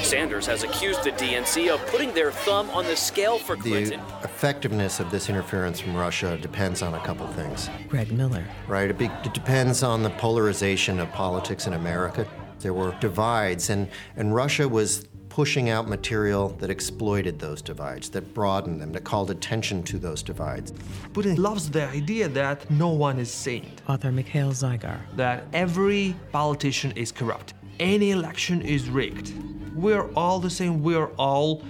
[0.07, 4.01] Sanders has accused the DNC of putting their thumb on the scale for Clinton.
[4.21, 7.69] The effectiveness of this interference from Russia depends on a couple things.
[7.89, 8.45] Greg Miller.
[8.69, 8.89] Right?
[8.89, 12.25] It, be, it depends on the polarization of politics in America.
[12.61, 18.33] There were divides, and, and Russia was pushing out material that exploited those divides, that
[18.33, 20.71] broadened them, that called attention to those divides.
[21.15, 23.83] Putin loves the idea that no one is saint.
[23.89, 25.01] Author Mikhail Zygar.
[25.17, 27.55] That every politician is corrupt.
[27.79, 29.33] Any election is rigged.
[29.75, 30.83] We're all the same.
[30.83, 31.63] We're all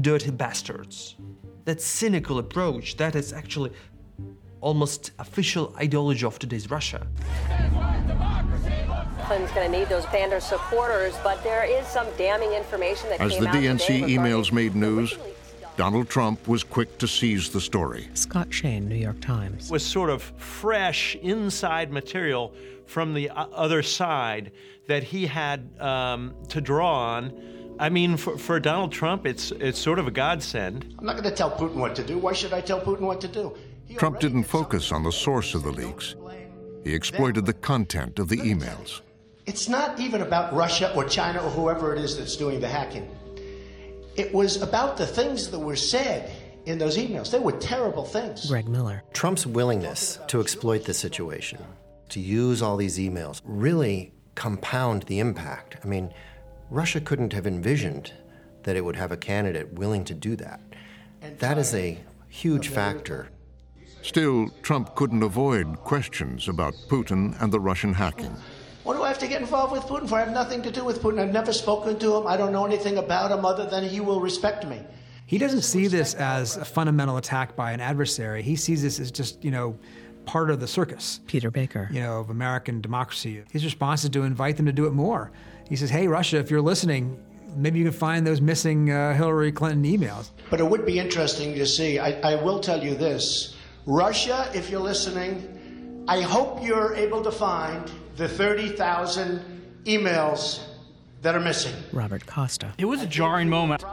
[0.00, 1.14] dirty bastards.
[1.64, 3.72] That cynical approach, that is actually
[4.60, 7.06] almost official ideology of today's Russia.
[9.24, 13.32] Clinton's going to need those Sanders supporters, but there is some damning information that As
[13.32, 15.16] came the DNC today emails made news,
[15.76, 18.08] Donald Trump was quick to seize the story.
[18.14, 19.70] Scott Shane, New York Times.
[19.70, 22.54] Was sort of fresh inside material
[22.86, 24.52] from the other side
[24.86, 27.32] that he had um, to draw on.
[27.78, 30.94] I mean, for, for Donald Trump, it's it's sort of a godsend.
[30.98, 32.18] I'm not going to tell Putin what to do.
[32.18, 33.56] Why should I tell Putin what to do?
[33.86, 36.14] He Trump didn't focus on the source of the leaks.
[36.84, 39.00] He exploited the content of the emails.
[39.46, 43.08] It's not even about Russia or China or whoever it is that's doing the hacking.
[44.16, 46.30] It was about the things that were said
[46.66, 47.30] in those emails.
[47.30, 48.46] They were terrible things.
[48.46, 49.02] Greg Miller.
[49.12, 51.58] Trump's willingness to exploit the situation,
[52.10, 55.76] to use all these emails, really compound the impact.
[55.82, 56.12] I mean,
[56.70, 58.12] Russia couldn't have envisioned
[58.62, 60.60] that it would have a candidate willing to do that.
[61.38, 61.98] That is a
[62.28, 63.28] huge factor.
[64.02, 68.34] Still, Trump couldn't avoid questions about Putin and the Russian hacking.
[69.12, 70.14] What do I have to get involved with Putin for?
[70.14, 71.20] I have nothing to do with Putin.
[71.20, 72.26] I've never spoken to him.
[72.26, 74.80] I don't know anything about him other than he will respect me.
[75.26, 78.40] He doesn't see this as a fundamental attack by an adversary.
[78.42, 79.78] He sees this as just, you know,
[80.24, 81.20] part of the circus.
[81.26, 81.90] Peter Baker.
[81.92, 83.42] You know, of American democracy.
[83.52, 85.30] His response is to invite them to do it more.
[85.68, 87.22] He says, hey, Russia, if you're listening,
[87.54, 90.30] maybe you can find those missing uh, Hillary Clinton emails.
[90.48, 91.98] But it would be interesting to see.
[91.98, 97.30] I, I will tell you this Russia, if you're listening, I hope you're able to
[97.30, 99.40] find the 30,000
[99.84, 100.60] emails
[101.22, 101.74] that are missing.
[101.92, 102.72] Robert Costa.
[102.78, 103.84] It was a jarring moment.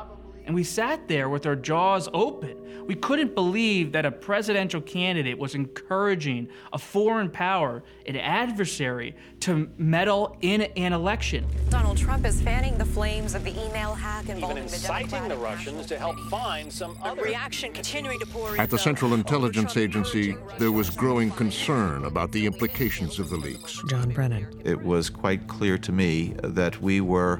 [0.50, 2.88] And we sat there with our jaws open.
[2.88, 9.70] We couldn't believe that a presidential candidate was encouraging a foreign power, an adversary, to
[9.78, 11.46] meddle in an election.
[11.70, 15.38] Donald Trump is fanning the flames of the email hack Even involving the inciting Democratic
[15.38, 17.22] the Russians to help find some other.
[17.22, 22.48] reaction continuing to pour At the Central Intelligence Agency, there was growing concern about the
[22.48, 23.80] implications of the leaks.
[23.88, 24.48] John Brennan.
[24.66, 27.40] It was quite clear to me that we were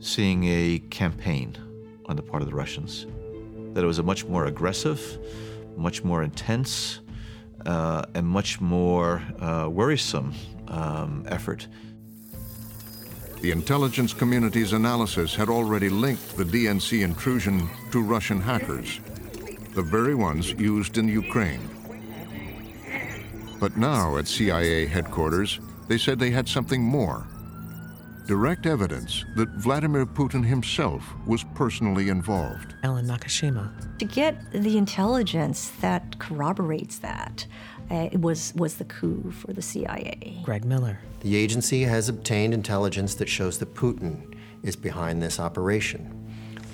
[0.00, 1.54] seeing a campaign
[2.06, 3.06] on the part of the Russians,
[3.74, 5.18] that it was a much more aggressive,
[5.76, 7.00] much more intense,
[7.66, 10.32] uh, and much more uh, worrisome
[10.68, 11.66] um, effort.
[13.40, 19.00] The intelligence community's analysis had already linked the DNC intrusion to Russian hackers,
[19.74, 21.68] the very ones used in Ukraine.
[23.60, 27.26] But now at CIA headquarters, they said they had something more
[28.26, 32.74] direct evidence that Vladimir Putin himself was personally involved.
[32.82, 33.70] Ellen Nakashima.
[33.98, 37.46] To get the intelligence that corroborates that
[37.90, 40.40] uh, was was the coup for the CIA.
[40.42, 40.98] Greg Miller.
[41.20, 46.12] The agency has obtained intelligence that shows that Putin is behind this operation.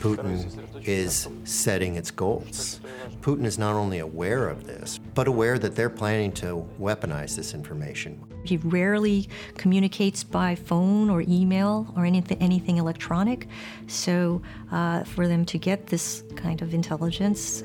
[0.00, 2.80] Putin is setting its goals.
[3.20, 7.54] Putin is not only aware of this, but aware that they're planning to weaponize this
[7.54, 8.22] information.
[8.44, 13.48] He rarely communicates by phone or email or anything, anything electronic.
[13.86, 17.62] So uh, for them to get this kind of intelligence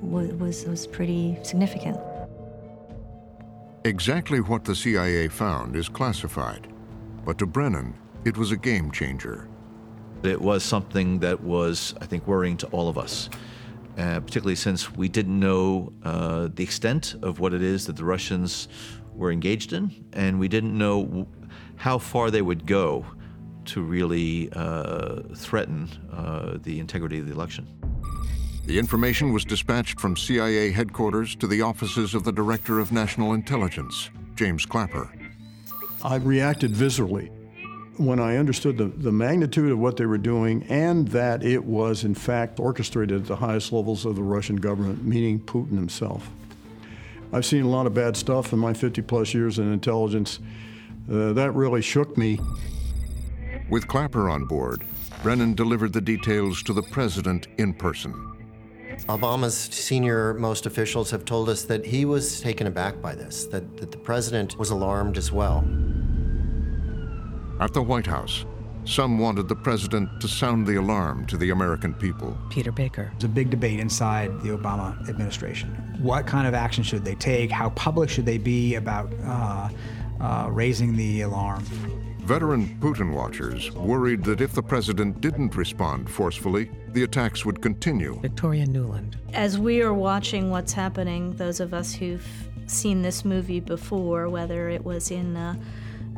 [0.00, 1.98] was, was, was pretty significant.
[3.84, 6.66] Exactly what the CIA found is classified,
[7.24, 7.94] but to Brennan,
[8.24, 9.48] it was a game changer.
[10.24, 13.30] It was something that was, I think, worrying to all of us,
[13.98, 18.04] uh, particularly since we didn't know uh, the extent of what it is that the
[18.04, 18.68] Russians
[19.14, 21.26] were engaged in, and we didn't know
[21.76, 23.06] how far they would go
[23.66, 27.66] to really uh, threaten uh, the integrity of the election.
[28.66, 33.32] The information was dispatched from CIA headquarters to the offices of the Director of National
[33.32, 35.12] Intelligence, James Clapper.
[36.02, 37.30] I reacted viscerally
[37.98, 42.04] when I understood the, the magnitude of what they were doing and that it was,
[42.04, 46.28] in fact, orchestrated at the highest levels of the Russian government, meaning Putin himself.
[47.32, 50.38] I've seen a lot of bad stuff in my 50 plus years in intelligence.
[51.10, 52.38] Uh, that really shook me.
[53.68, 54.84] With Clapper on board,
[55.22, 58.32] Brennan delivered the details to the president in person.
[59.08, 63.76] Obama's senior most officials have told us that he was taken aback by this, that,
[63.76, 65.64] that the president was alarmed as well.
[67.58, 68.44] At the White House,
[68.84, 72.36] some wanted the president to sound the alarm to the American people.
[72.50, 73.10] Peter Baker.
[73.12, 75.70] There's a big debate inside the Obama administration.
[75.98, 77.50] What kind of action should they take?
[77.50, 79.70] How public should they be about uh,
[80.20, 81.64] uh, raising the alarm?
[82.20, 88.20] Veteran Putin watchers worried that if the president didn't respond forcefully, the attacks would continue.
[88.20, 89.14] Victoria Nuland.
[89.32, 92.26] As we are watching what's happening, those of us who've
[92.66, 95.54] seen this movie before, whether it was in uh,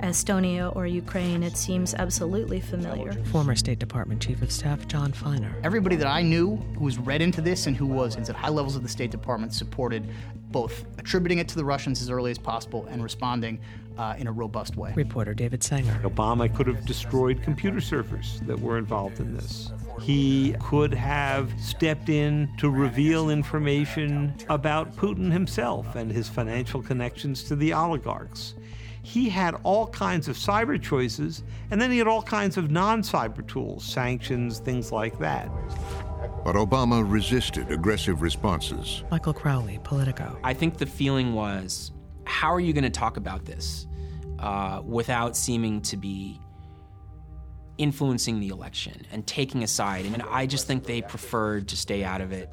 [0.03, 3.13] Estonia or Ukraine, it seems absolutely familiar.
[3.25, 5.55] Former State Department Chief of Staff John Finer.
[5.65, 8.49] Everybody that I knew who was read into this and who was in at high
[8.49, 10.09] levels of the State Department supported
[10.51, 13.61] both attributing it to the Russians as early as possible and responding
[13.99, 14.93] uh, in a robust way.
[14.95, 16.01] Reporter David Sanger.
[16.05, 19.73] Obama could have destroyed computer servers that were involved in this.
[20.01, 27.43] He could have stepped in to reveal information about Putin himself and his financial connections
[27.45, 28.55] to the oligarchs
[29.03, 33.03] he had all kinds of cyber choices, and then he had all kinds of non
[33.03, 35.49] cyber tools, sanctions, things like that.
[36.45, 39.03] But Obama resisted aggressive responses.
[39.11, 40.39] Michael Crowley, Politico.
[40.43, 41.93] I think the feeling was
[42.25, 43.87] how are you going to talk about this
[44.39, 46.41] uh, without seeming to be
[47.79, 50.07] influencing the election and taking a side?
[50.07, 52.51] I mean, I just think they preferred to stay out of it.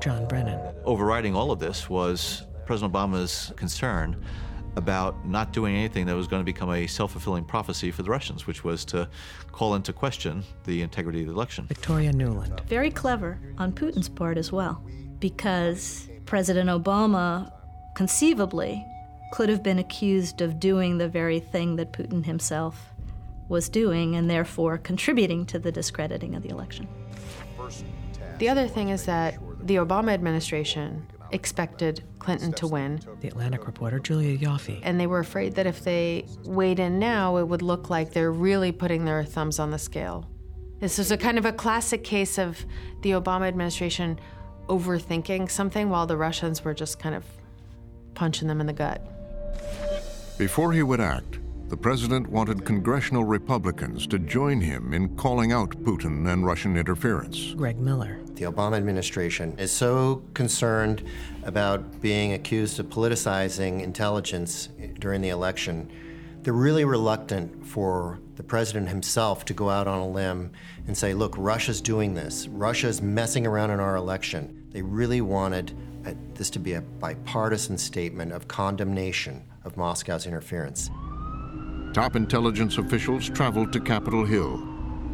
[0.00, 0.74] John Brennan.
[0.84, 4.22] Overriding all of this was President Obama's concern
[4.76, 8.10] about not doing anything that was going to become a self fulfilling prophecy for the
[8.10, 9.08] Russians, which was to
[9.52, 11.66] call into question the integrity of the election.
[11.66, 12.60] Victoria Nuland.
[12.64, 14.82] Very clever on Putin's part as well,
[15.18, 17.52] because President Obama
[17.94, 18.84] conceivably
[19.32, 22.94] could have been accused of doing the very thing that Putin himself
[23.48, 26.86] was doing and therefore contributing to the discrediting of the election.
[28.38, 33.00] The other thing is that the Obama administration expected Clinton to win.
[33.20, 34.80] The Atlantic reporter Julia Ioffe.
[34.82, 38.32] And they were afraid that if they weighed in now, it would look like they're
[38.32, 40.28] really putting their thumbs on the scale.
[40.80, 42.64] This was a kind of a classic case of
[43.02, 44.18] the Obama administration
[44.68, 47.24] overthinking something while the Russians were just kind of
[48.14, 49.00] punching them in the gut.
[50.38, 51.38] Before he would act,
[51.68, 57.54] the president wanted congressional Republicans to join him in calling out Putin and Russian interference.
[57.54, 58.20] Greg Miller.
[58.38, 61.02] The Obama administration is so concerned
[61.42, 64.68] about being accused of politicizing intelligence
[65.00, 65.90] during the election.
[66.42, 70.52] They're really reluctant for the president himself to go out on a limb
[70.86, 72.46] and say, look, Russia's doing this.
[72.46, 74.68] Russia's messing around in our election.
[74.70, 75.72] They really wanted
[76.06, 80.90] uh, this to be a bipartisan statement of condemnation of Moscow's interference.
[81.92, 84.62] Top intelligence officials traveled to Capitol Hill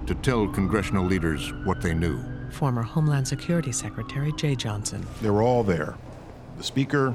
[0.07, 2.34] to tell congressional leaders what they knew.
[2.55, 5.05] Former Homeland Security Secretary Jeh Johnson.
[5.21, 5.97] They were all there.
[6.57, 7.13] The Speaker,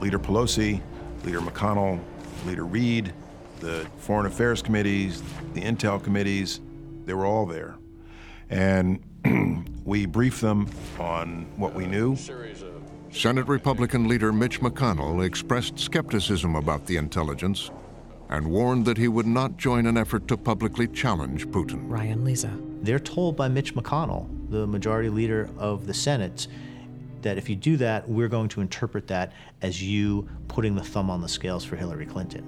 [0.00, 0.82] Leader Pelosi,
[1.24, 2.00] Leader McConnell,
[2.46, 3.14] Leader Reid,
[3.60, 5.22] the Foreign Affairs committees,
[5.54, 6.60] the Intel committees,
[7.06, 7.76] they were all there.
[8.50, 9.00] And
[9.84, 12.16] we briefed them on what we knew.
[13.12, 17.70] Senate Republican leader Mitch McConnell expressed skepticism about the intelligence
[18.30, 21.82] and warned that he would not join an effort to publicly challenge Putin.
[21.88, 22.58] Ryan Lizza.
[22.80, 26.46] They're told by Mitch McConnell, the majority leader of the Senate,
[27.22, 29.32] that if you do that, we're going to interpret that
[29.62, 32.44] as you putting the thumb on the scales for Hillary Clinton.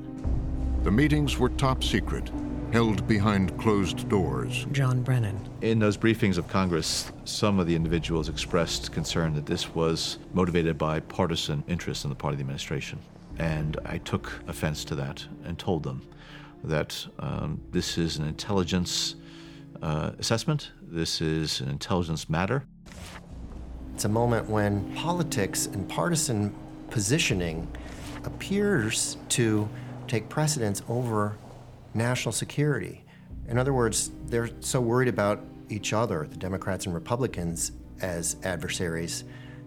[0.82, 2.30] The meetings were top secret,
[2.72, 4.66] held behind closed doors.
[4.70, 5.40] John Brennan.
[5.62, 10.76] In those briefings of Congress, some of the individuals expressed concern that this was motivated
[10.76, 12.98] by partisan interests on the part of the administration.
[13.38, 16.02] And I took offense to that and told them
[16.64, 19.16] that um, this is an intelligence
[19.82, 22.64] uh, assessment, this is an intelligence matter.
[23.94, 26.54] It's a moment when politics and partisan
[26.90, 27.68] positioning
[28.24, 29.68] appears to
[30.06, 31.36] take precedence over
[31.94, 33.04] national security.
[33.48, 39.24] In other words, they're so worried about each other, the Democrats and Republicans, as adversaries,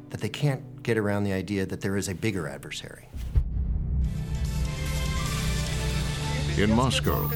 [0.09, 3.06] that they can't get around the idea that there is a bigger adversary.
[6.57, 7.29] In Moscow,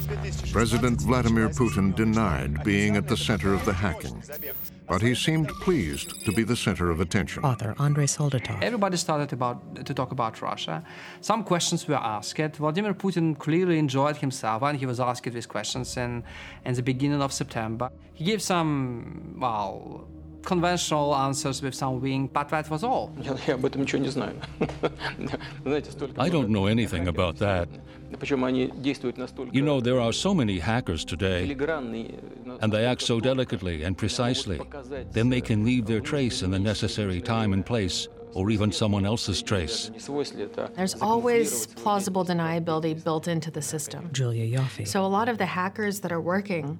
[0.52, 4.24] President Vladimir Putin denied being at the center of the hacking,
[4.88, 7.46] but he seemed pleased to be the center of attention.
[7.46, 8.64] Author Andrei Soldatov.
[8.64, 10.84] Everybody started about, to talk about Russia.
[11.22, 12.56] Some questions were asked.
[12.56, 16.24] Vladimir Putin clearly enjoyed himself when he was asked these questions in,
[16.66, 17.92] in the beginning of September.
[18.16, 20.08] He gave some, well,
[20.42, 23.16] conventional answers with some wing, but that was all.
[26.18, 27.70] I don't know anything about that.
[29.52, 31.56] You know, there are so many hackers today,
[32.62, 34.60] and they act so delicately and precisely.
[35.12, 39.06] Then they can leave their trace in the necessary time and place, or even someone
[39.06, 39.92] else's trace.
[40.76, 44.10] There's always plausible deniability built into the system.
[44.12, 44.88] Julia Ioffe.
[44.88, 46.80] So a lot of the hackers that are working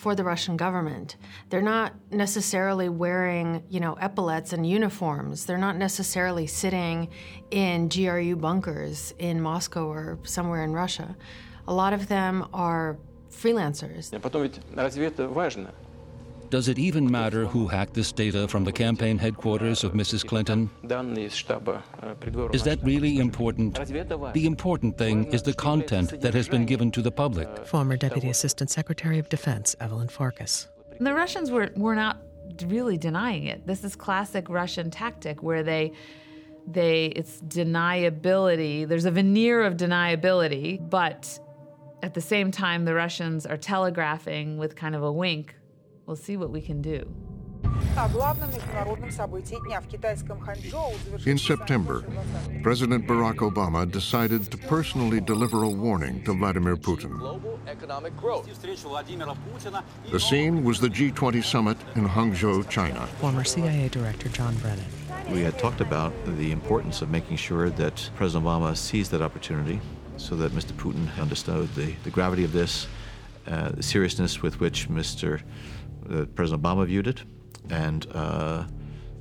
[0.00, 1.16] for the Russian government.
[1.50, 5.44] They're not necessarily wearing, you know, epaulets and uniforms.
[5.44, 7.10] They're not necessarily sitting
[7.50, 11.14] in GRU bunkers in Moscow or somewhere in Russia.
[11.68, 12.96] A lot of them are
[13.30, 14.08] freelancers.
[16.50, 20.26] Does it even matter who hacked this data from the campaign headquarters of Mrs.
[20.26, 20.68] Clinton?
[22.52, 23.74] Is that really important?
[24.34, 27.48] The important thing is the content that has been given to the public.
[27.66, 30.66] Former Deputy Assistant Secretary of Defense Evelyn Farkas.
[30.98, 32.20] The Russians were, were not
[32.66, 33.64] really denying it.
[33.64, 35.92] This is classic Russian tactic where they
[36.66, 38.86] they it's deniability.
[38.88, 41.38] There's a veneer of deniability, but
[42.02, 45.54] at the same time the Russians are telegraphing with kind of a wink
[46.10, 47.08] We'll see what we can do.
[51.24, 52.04] In September,
[52.64, 57.12] President Barack Obama decided to personally deliver a warning to Vladimir Putin.
[60.10, 63.06] The scene was the G20 summit in Hangzhou, China.
[63.20, 64.84] Former CIA Director John Brennan.
[65.30, 69.80] We had talked about the importance of making sure that President Obama seized that opportunity
[70.16, 70.72] so that Mr.
[70.72, 72.88] Putin understood the, the gravity of this,
[73.46, 75.40] uh, the seriousness with which Mr
[76.10, 77.22] that President Obama viewed it,
[77.70, 78.64] and uh,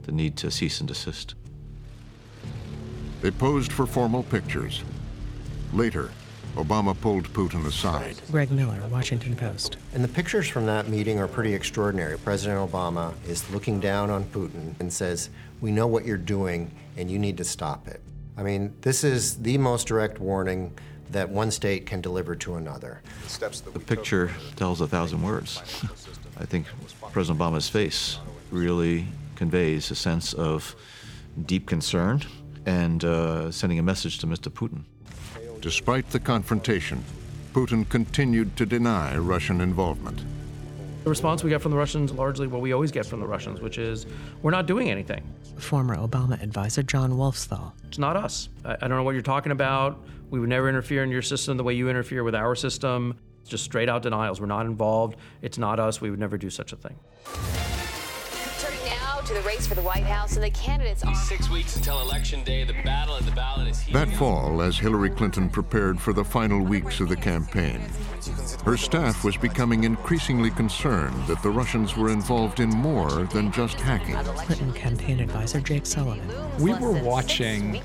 [0.03, 1.35] the need to cease and desist.
[3.21, 4.83] They posed for formal pictures.
[5.73, 6.09] Later,
[6.55, 8.19] Obama pulled Putin aside.
[8.31, 9.77] Greg Miller, Washington Post.
[9.93, 12.17] And the pictures from that meeting are pretty extraordinary.
[12.17, 15.29] President Obama is looking down on Putin and says,
[15.61, 18.01] We know what you're doing, and you need to stop it.
[18.35, 20.73] I mean, this is the most direct warning
[21.11, 23.01] that one state can deliver to another.
[23.73, 25.61] The picture tells a thousand words.
[26.39, 26.67] I think
[27.11, 28.17] President Obama's face
[28.51, 30.75] really conveys a sense of
[31.45, 32.21] deep concern
[32.65, 34.49] and uh, sending a message to Mr.
[34.49, 34.83] Putin.
[35.61, 37.03] Despite the confrontation,
[37.53, 40.21] Putin continued to deny Russian involvement.
[41.03, 43.61] The response we got from the Russians largely what we always get from the Russians,
[43.61, 44.05] which is
[44.41, 45.23] we're not doing anything.
[45.57, 47.71] Former Obama advisor John Wolfsthal.
[47.87, 48.49] It's not us.
[48.63, 49.99] I, I don't know what you're talking about.
[50.29, 53.17] We would never interfere in your system the way you interfere with our system
[53.47, 54.39] just straight out denials.
[54.41, 55.17] We're not involved.
[55.41, 56.01] It's not us.
[56.01, 56.95] We would never do such a thing.
[58.59, 61.15] Turning now to the race for the White House, and the candidates are.
[61.15, 62.63] Six weeks until Election Day.
[62.63, 63.93] The battle at the ballot is here.
[63.93, 67.81] That fall, as Hillary Clinton prepared for the final weeks of the campaign,
[68.65, 73.79] her staff was becoming increasingly concerned that the Russians were involved in more than just
[73.79, 74.15] hacking.
[74.35, 76.27] Clinton campaign advisor Jake Sullivan.
[76.59, 77.81] We were watching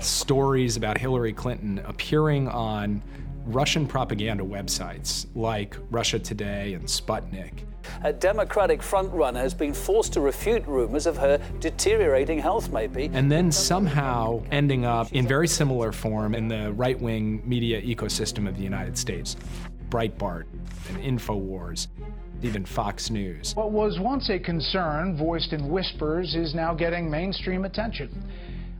[0.00, 3.02] stories about Hillary Clinton appearing on
[3.48, 7.64] Russian propaganda websites like Russia Today and Sputnik.
[8.02, 13.10] A Democratic frontrunner has been forced to refute rumors of her deteriorating health, maybe.
[13.14, 18.46] And then somehow ending up in very similar form in the right wing media ecosystem
[18.46, 19.36] of the United States
[19.88, 20.44] Breitbart
[20.90, 21.88] and InfoWars
[22.42, 23.56] even Fox News.
[23.56, 28.10] What was once a concern voiced in whispers is now getting mainstream attention.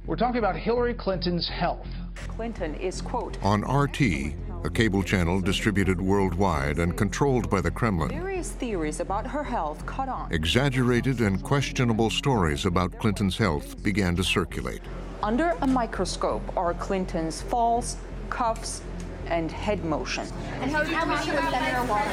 [0.07, 1.87] We're talking about Hillary Clinton's health.
[2.29, 8.09] Clinton is, quote, on RT, a cable channel distributed worldwide and controlled by the Kremlin.
[8.11, 10.33] Various theories about her health caught on.
[10.33, 14.81] Exaggerated and questionable stories about Clinton's health began to circulate.
[15.23, 17.97] Under a microscope are Clinton's falls,
[18.31, 18.83] cuffs,
[19.31, 20.27] and head motion.
[20.61, 22.09] And how did you talk with Senator Warren?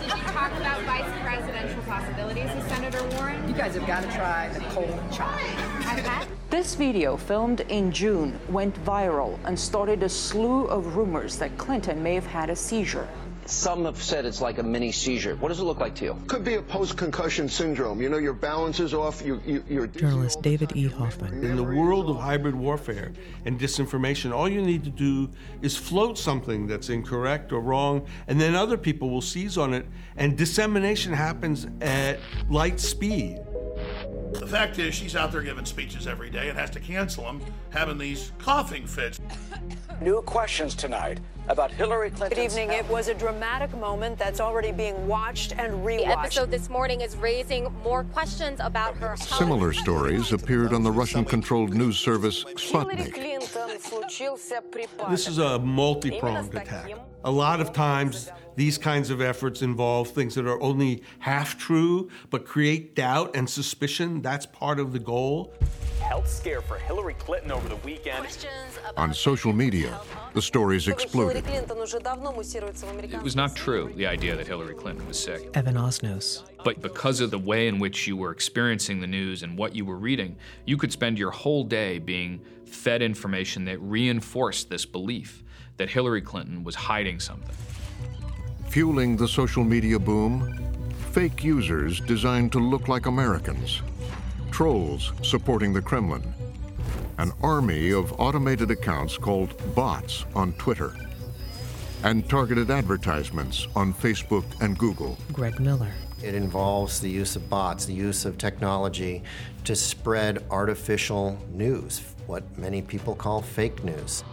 [0.00, 3.48] did you talk about vice presidential possibilities with Senator Warren?
[3.48, 5.38] You guys have got to try the cold chop.
[6.50, 12.02] This video, filmed in June, went viral and started a slew of rumors that Clinton
[12.02, 13.08] may have had a seizure.
[13.46, 15.36] Some have said it's like a mini seizure.
[15.36, 16.18] What does it look like to you?
[16.26, 18.02] Could be a post-concussion syndrome.
[18.02, 19.22] You know, your balance is off.
[19.24, 20.88] You, you, you're Journalist David E.
[20.88, 21.44] Hoffman.
[21.44, 23.12] In the world of hybrid warfare
[23.44, 25.30] and disinformation, all you need to do
[25.62, 29.86] is float something that's incorrect or wrong, and then other people will seize on it,
[30.16, 32.18] and dissemination happens at
[32.50, 33.38] light speed.
[34.32, 37.40] The fact is, she's out there giving speeches every day and has to cancel them,
[37.70, 39.20] having these coughing fits.
[40.00, 42.36] New questions tonight about Hillary Clinton.
[42.36, 42.70] Good evening.
[42.70, 45.98] It was a dramatic moment that's already being watched and rewatched.
[45.98, 49.22] The episode this morning is raising more questions about her health.
[49.22, 53.14] Similar stories appeared on the Russian controlled news service Sputnik.
[55.10, 56.92] This is a multi pronged attack.
[57.24, 62.08] A lot of times, these kinds of efforts involve things that are only half true,
[62.30, 64.22] but create doubt and suspicion.
[64.22, 65.52] That's part of the goal.
[66.00, 68.26] Health scare for Hillary Clinton over the weekend.
[68.96, 70.00] On social media,
[70.34, 71.44] the stories exploded.
[71.46, 75.50] It was not true, the idea that Hillary Clinton was sick.
[75.54, 76.42] Evan Osnos.
[76.64, 79.84] But because of the way in which you were experiencing the news and what you
[79.84, 85.42] were reading, you could spend your whole day being fed information that reinforced this belief
[85.76, 87.54] that Hillary Clinton was hiding something.
[88.68, 90.58] Fueling the social media boom,
[91.12, 93.82] fake users designed to look like Americans,
[94.56, 96.32] trolls supporting the Kremlin,
[97.18, 100.94] an army of automated accounts called bots on Twitter,
[102.04, 105.18] and targeted advertisements on Facebook and Google.
[105.30, 105.92] Greg Miller.
[106.22, 109.22] It involves the use of bots, the use of technology
[109.64, 114.24] to spread artificial news, what many people call fake news.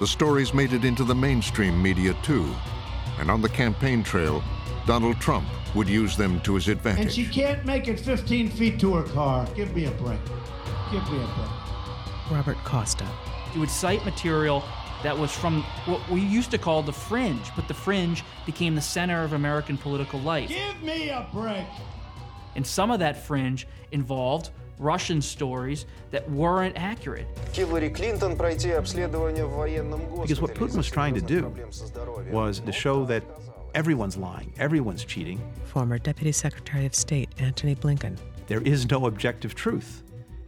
[0.00, 2.50] The stories made it into the mainstream media too,
[3.18, 4.42] and on the campaign trail,
[4.86, 7.04] Donald Trump would use them to his advantage.
[7.04, 9.46] And she can't make it 15 feet to her car.
[9.54, 10.20] Give me a break.
[10.92, 12.30] Give me a break.
[12.30, 13.06] Robert Costa.
[13.52, 14.64] He would cite material
[15.02, 18.80] that was from what we used to call the fringe, but the fringe became the
[18.80, 20.48] center of American political life.
[20.48, 21.66] Give me a break.
[22.56, 27.26] And some of that fringe involved Russian stories that weren't accurate.
[27.46, 27.70] Because
[30.40, 31.54] what Putin was trying to do
[32.30, 33.22] was to show that
[33.74, 35.40] everyone's lying, everyone's cheating.
[35.64, 38.16] Former Deputy Secretary of State Antony Blinken.
[38.46, 40.02] There is no objective truth.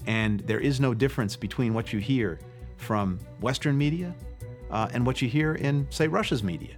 [0.07, 2.39] And there is no difference between what you hear
[2.77, 4.15] from Western media
[4.71, 6.77] uh, and what you hear in, say, Russia's media.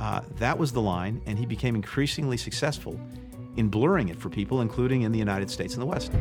[0.00, 2.98] Uh, that was the line, and he became increasingly successful
[3.56, 6.12] in blurring it for people, including in the United States and the West.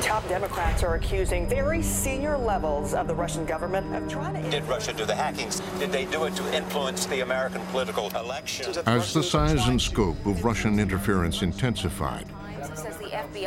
[0.00, 4.50] Top Democrats are accusing very senior levels of the Russian government of trying to.
[4.50, 5.60] Did Russia do the hackings?
[5.78, 8.74] Did they do it to influence the American political election?
[8.86, 12.26] As the size and scope of Russian interference intensified,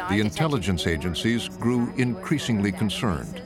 [0.09, 3.41] the intelligence agencies grew increasingly concerned.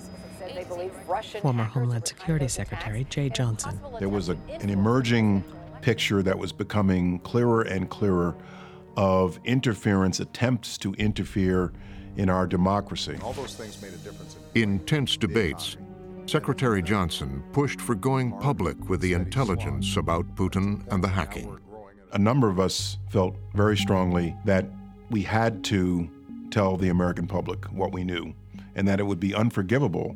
[1.41, 3.79] Former Homeland Security Secretary Jeh Johnson.
[3.99, 5.43] There was a, an emerging
[5.81, 8.35] picture that was becoming clearer and clearer
[8.97, 11.71] of interference, attempts to interfere
[12.17, 13.15] in our democracy.
[13.23, 14.35] All those things made a difference.
[14.55, 15.77] In tense debates,
[16.25, 21.57] Secretary Johnson pushed for going public with the intelligence about Putin and the hacking.
[22.13, 24.65] A number of us felt very strongly that
[25.09, 26.09] we had to
[26.49, 28.33] tell the American public what we knew,
[28.75, 30.15] and that it would be unforgivable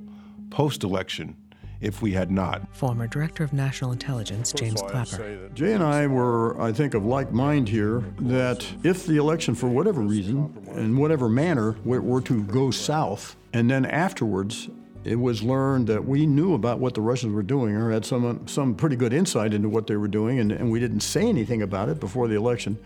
[0.50, 1.38] post election
[1.82, 2.62] if we had not.
[2.76, 5.50] Former Director of National Intelligence James Clapper.
[5.54, 9.68] Jeh and I were, I think, of like mind here that if the election, for
[9.68, 14.70] whatever reason, in whatever manner, were to go south, and then afterwards
[15.04, 18.48] it was learned that we knew about what the Russians were doing or had some,
[18.48, 21.64] some pretty good insight into what they were doing, and, and we didn't say anything
[21.64, 22.78] about it before the election,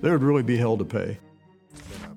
[0.00, 1.18] they would really be held to pay.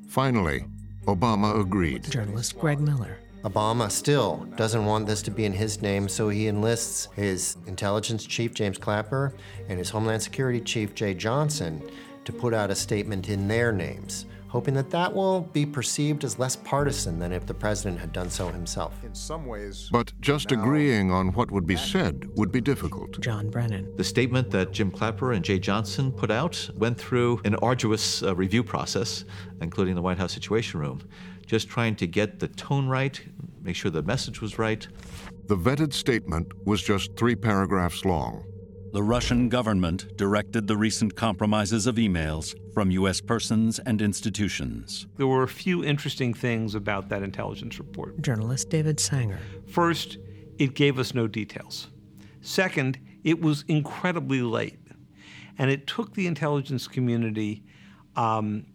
[0.07, 0.65] Finally,
[1.05, 2.03] Obama agreed.
[2.09, 3.17] Journalist Greg Miller.
[3.43, 8.25] Obama still doesn't want this to be in his name, so he enlists his intelligence
[8.25, 9.33] chief, James Clapper,
[9.67, 11.83] and his Homeland Security chief, Jeh Johnson,
[12.23, 16.39] to put out a statement in their names, hoping that that will be perceived as
[16.39, 18.93] less partisan than if the president had done so himself.
[19.03, 19.89] In some ways.
[19.91, 23.19] But just agreeing on what would be said would be difficult.
[23.19, 23.93] John Brennan.
[23.97, 28.33] The statement that Jim Clapper and Jeh Johnson put out went through an arduous uh,
[28.37, 29.25] review process,
[29.59, 31.01] including the White House Situation Room
[31.53, 33.21] just trying to get the tone right,
[33.61, 34.87] make sure the message was right.
[35.45, 38.43] The vetted statement was just three paragraphs long.
[38.91, 43.21] The Russian government directed the recent compromises of emails from U.S.
[43.21, 45.05] persons and institutions.
[45.17, 48.19] There were a few interesting things about that intelligence report.
[48.19, 49.37] Journalist David Sanger.
[49.67, 50.17] First,
[50.57, 51.89] it gave us no details.
[52.41, 54.79] Second, it was incredibly late.
[55.59, 57.63] And it took the intelligence community
[58.15, 58.65] um,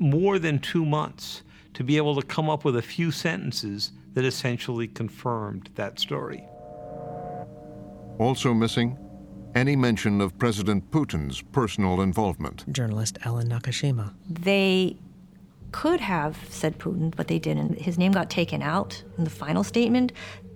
[0.00, 1.43] more than two months
[1.74, 6.44] to be able to come up with a few sentences that essentially confirmed that story.
[8.18, 8.96] Also missing,
[9.54, 12.64] any mention of President Putin's personal involvement.
[12.72, 14.14] Journalist Ellen Nakashima.
[14.28, 14.96] They
[15.72, 17.80] could have said Putin, but they didn't.
[17.80, 20.12] His name got taken out in the final statement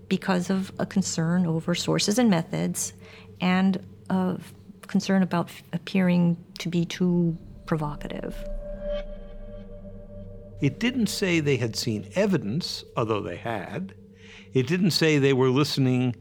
[0.08, 2.92] because of a concern over sources and methods
[3.40, 4.38] and a
[4.86, 8.36] concern about appearing to be too provocative.
[10.60, 13.94] It didn't say they had seen evidence, although they had.
[14.52, 16.16] It didn't say they were listening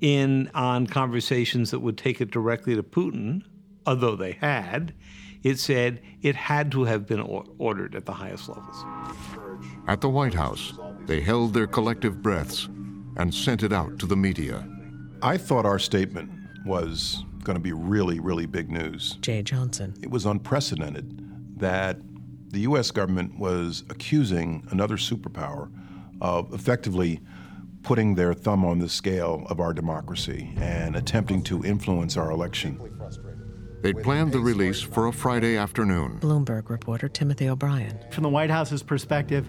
[0.00, 3.42] in on conversations that would take it directly to Putin,
[3.86, 4.94] although they had.
[5.42, 8.84] It said it had to have been ordered at the highest levels.
[9.88, 10.72] At the White House,
[11.06, 12.68] they held their collective breaths
[13.16, 14.66] and sent it out to the media.
[15.20, 16.30] I thought our statement
[16.64, 19.18] was going to be really, really big news.
[19.20, 19.94] Jeh Johnson.
[20.00, 21.98] It was unprecedented that
[22.52, 22.90] the U.S.
[22.90, 25.70] government was accusing another superpower
[26.20, 27.20] of effectively
[27.82, 32.78] putting their thumb on the scale of our democracy and attempting to influence our election.
[33.82, 36.20] They'd planned the release for a Friday afternoon.
[36.20, 37.98] Bloomberg reporter Timothy O'Brien.
[38.12, 39.48] From the White House's perspective,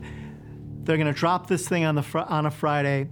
[0.82, 3.10] they're going to drop this thing on, the fr- on a Friday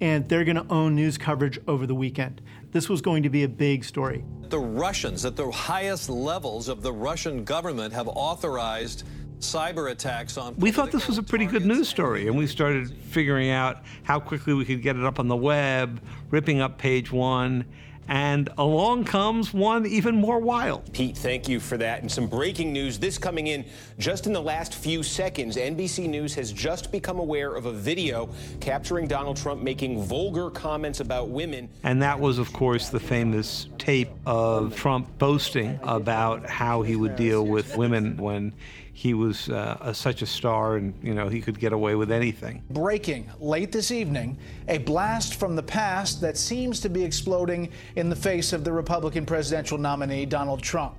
[0.00, 2.40] and they're going to own news coverage over the weekend.
[2.72, 4.24] This was going to be a big story.
[4.48, 9.04] The Russians, at the highest levels of the Russian government, have authorized
[9.40, 10.54] cyber attacks on.
[10.56, 14.20] We thought this was a pretty good news story, and we started figuring out how
[14.20, 17.64] quickly we could get it up on the web, ripping up page one,
[18.08, 20.92] and along comes one even more wild.
[20.92, 22.00] Pete, thank you for that.
[22.02, 23.64] And some breaking news this coming in
[23.98, 25.56] just in the last few seconds.
[25.56, 28.28] NBC News has just become aware of a video
[28.60, 31.68] capturing Donald Trump making vulgar comments about women.
[31.82, 37.16] And that was, of course, the famous tape of Trump boasting about how he would
[37.16, 38.52] deal with women when
[38.94, 42.12] he was uh, a, such a star and you know he could get away with
[42.12, 42.62] anything.
[42.70, 44.38] Breaking late this evening,
[44.68, 48.72] a blast from the past that seems to be exploding in the face of the
[48.72, 50.94] Republican presidential nominee Donald Trump.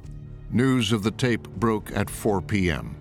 [0.51, 2.95] News of the tape broke at 4 p.m.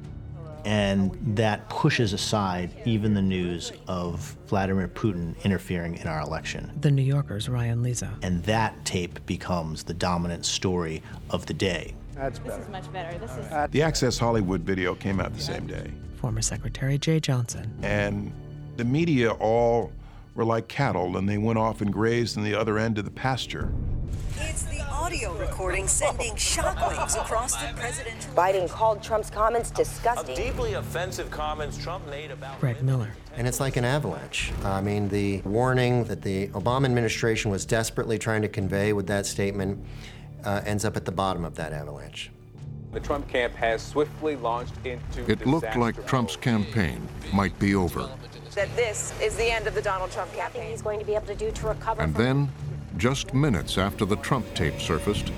[0.65, 6.73] And that pushes aside even the news of Vladimir Putin interfering in our election.
[6.81, 8.17] The New Yorker's Ryan Lizza.
[8.23, 11.95] And that tape becomes the dominant story of the day.
[12.15, 12.57] That's better.
[12.57, 13.19] This is much better.
[13.19, 13.71] This is.
[13.71, 15.91] The Access Hollywood video came out the same day.
[16.17, 17.73] Former Secretary Jeh Johnson.
[17.83, 18.33] And
[18.77, 19.93] the media all
[20.35, 23.11] were like cattle and they went off and grazed in the other end of the
[23.11, 23.73] pasture.
[24.37, 28.33] It's the audio recording sending shockwaves across the presidential.
[28.33, 30.37] Biden called Trump's comments disgusting.
[30.37, 32.59] Of deeply offensive comments Trump made about.
[32.59, 33.13] Greg Miller.
[33.37, 34.53] And it's like an avalanche.
[34.65, 39.27] I mean, the warning that the Obama administration was desperately trying to convey with that
[39.27, 39.85] statement
[40.45, 42.31] uh, ends up at the bottom of that avalanche.
[42.93, 45.29] The Trump camp has swiftly launched into.
[45.31, 48.09] It looked like Trump's campaign might be over.
[48.55, 50.71] That this is the end of the Donald Trump campaign.
[50.71, 52.01] He's going to be able to do to recover.
[52.01, 52.53] And then,
[52.97, 55.33] just minutes after the Trump tape surfaced,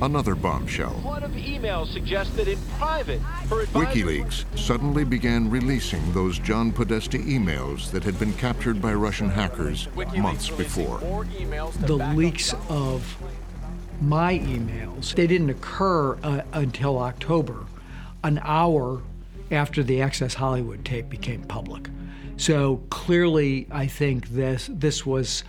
[0.00, 0.92] another bombshell.
[1.02, 7.90] One of emails suggested in private for WikiLeaks suddenly began releasing those John Podesta emails
[7.90, 9.86] that had been captured by Russian hackers
[10.16, 10.98] months before.
[11.80, 13.04] The leaks of
[14.02, 15.14] my emails.
[15.14, 17.66] They didn't occur uh, until October,
[18.24, 19.02] an hour
[19.50, 21.88] after the Access Hollywood tape became public.
[22.36, 25.44] So clearly, I think this this was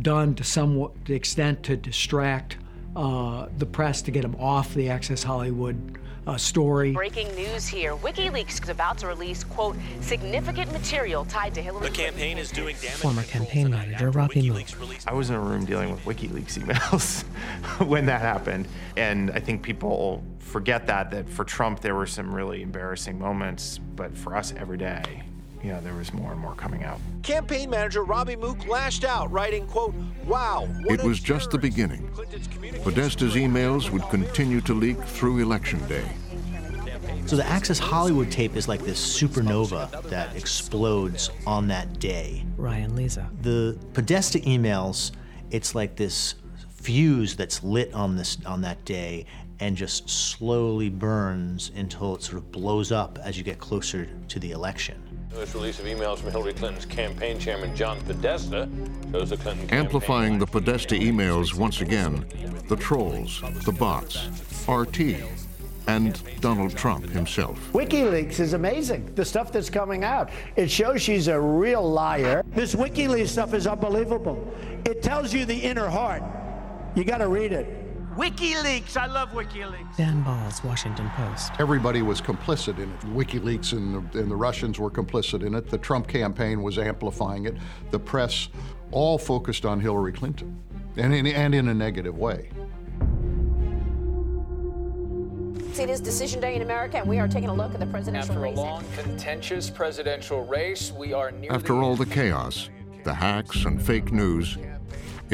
[0.00, 2.56] done to some extent to distract
[2.96, 6.92] uh, the press to get him off the Access Hollywood uh, story.
[6.92, 7.96] Breaking news here.
[7.96, 12.76] WikiLeaks is about to release, quote, significant material tied to Hillary The campaign is doing
[12.76, 12.96] damage.
[12.96, 14.64] Former campaign manager Robbie Mook.
[15.06, 17.22] I was in a room dealing with WikiLeaks emails
[17.86, 18.68] when that happened.
[18.96, 23.78] And I think people forget that, that for Trump, there were some really embarrassing moments,
[23.96, 25.22] but for us every day,
[25.64, 27.00] you know, there was more and more coming out.
[27.22, 29.94] Campaign manager Robbie Mook lashed out, writing, quote,
[30.26, 30.68] wow.
[30.80, 32.06] It was just the beginning.
[32.82, 36.04] Podesta's emails would continue to leak through Election Day.
[37.24, 42.44] So the Access Hollywood tape is like this supernova that explodes on that day.
[42.58, 43.30] Ryan Lizza.
[43.40, 45.12] The Podesta emails,
[45.50, 46.34] it's like this
[46.68, 49.24] fuse that's lit on this on that day
[49.60, 54.38] and just slowly burns until it sort of blows up as you get closer to
[54.38, 55.00] the election.
[55.32, 58.68] Newest release of emails from Hillary Clinton's campaign chairman John Podesta
[59.10, 62.24] shows the Clinton Amplifying the Podesta emails once again,
[62.68, 64.28] the trolls, the bots,
[64.68, 65.16] RT,
[65.86, 67.58] and Donald Trump himself.
[67.72, 69.12] WikiLeaks is amazing.
[69.14, 70.30] The stuff that's coming out.
[70.56, 72.42] It shows she's a real liar.
[72.48, 74.52] This WikiLeaks stuff is unbelievable.
[74.86, 76.22] It tells you the inner heart.
[76.94, 77.83] You got to read it.
[78.16, 78.96] WikiLeaks.
[78.96, 79.96] I love WikiLeaks.
[79.96, 81.52] Dan Balz, Washington Post.
[81.58, 83.00] Everybody was complicit in it.
[83.00, 85.68] WikiLeaks and the, and the Russians were complicit in it.
[85.68, 87.56] The Trump campaign was amplifying it.
[87.90, 88.48] The press
[88.92, 90.56] all focused on Hillary Clinton,
[90.96, 92.50] and in, and in a negative way.
[95.76, 98.36] It is decision day in America, and we are taking a look at the presidential
[98.36, 98.56] After a race.
[98.56, 102.70] long, contentious presidential race, we are near After all the chaos,
[103.02, 104.56] the hacks and fake news,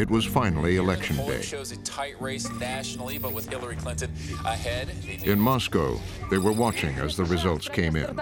[0.00, 1.42] it was finally election day.
[1.42, 4.10] shows a tight race nationally, but with Hillary Clinton
[4.46, 4.88] ahead.
[5.24, 8.16] In Moscow, they were watching as the results came in.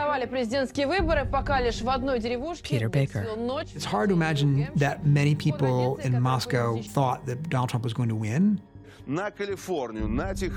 [2.64, 3.28] Peter Baker.
[3.76, 8.08] It's hard to imagine that many people in Moscow thought that Donald Trump was going
[8.08, 8.60] to win.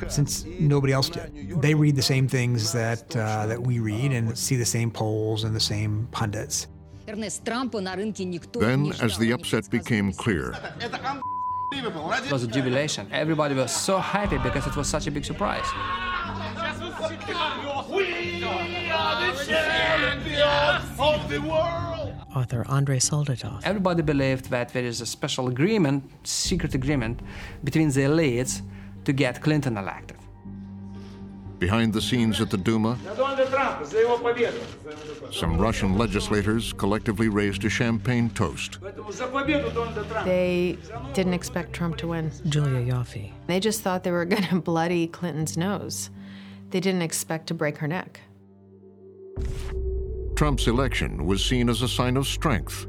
[0.09, 4.35] Since nobody else did, they read the same things that uh, that we read and
[4.35, 6.67] see the same polls and the same pundits.
[7.07, 10.53] Then, as the upset became clear,
[11.73, 13.07] It was a jubilation.
[13.11, 15.65] Everybody was so happy because it was such a big surprise.
[22.35, 23.61] Author Andrei Soldatov.
[23.63, 27.19] Everybody believed that there is a special agreement, secret agreement,
[27.63, 28.61] between the elites
[29.05, 30.17] to get Clinton elected.
[31.61, 32.97] Behind the scenes at the Duma,
[35.31, 38.79] some Russian legislators collectively raised a champagne toast.
[40.25, 40.77] They
[41.13, 42.31] didn't expect Trump to win.
[42.49, 43.31] Julia Ioffe.
[43.45, 46.09] They just thought they were going to bloody Clinton's nose.
[46.71, 48.21] They didn't expect to break her neck.
[50.35, 52.87] Trump's election was seen as a sign of strength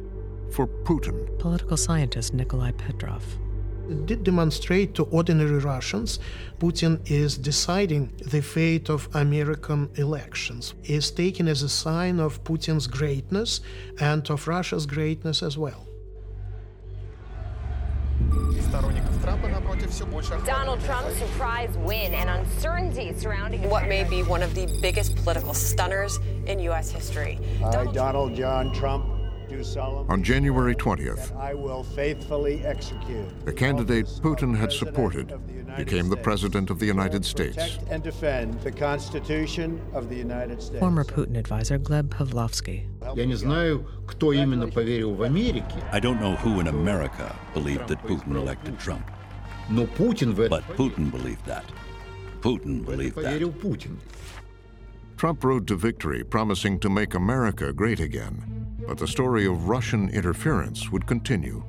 [0.51, 1.39] for Putin.
[1.39, 3.23] Political scientist Nikolai Petrov.
[4.07, 6.19] Did demonstrate to ordinary Russians
[6.59, 12.87] Putin is deciding the fate of American elections, is taken as a sign of Putin's
[12.87, 13.61] greatness
[13.99, 15.89] and of Russia's greatness as well.
[20.47, 25.53] Donald Trump's surprise win and uncertainty surrounding What may be one of the biggest political
[25.53, 26.91] stunners in U.S.
[26.91, 27.39] history.
[27.65, 29.22] I, Donald John Trump, do solemnly
[30.10, 35.34] On January 20th, that I will faithfully execute the candidate Putin had supported
[35.78, 37.56] became the President of the United States.
[37.56, 40.80] protect and defend the Constitution of the United States.
[40.80, 42.88] Former Putin advisor Gleb Pavlovsky.
[43.16, 47.88] Я не знаю, кто именно поверил в Америке, I don't know who in America believed
[47.88, 49.06] that Putin elected Trump,
[49.70, 51.64] но Путин в это but Putin believed that.
[52.42, 53.24] Putin believed that.
[53.24, 53.98] поверил Путин.
[55.18, 58.61] Trump rode to victory, promising to make America great again.
[58.87, 61.65] But the story of Russian interference would continue.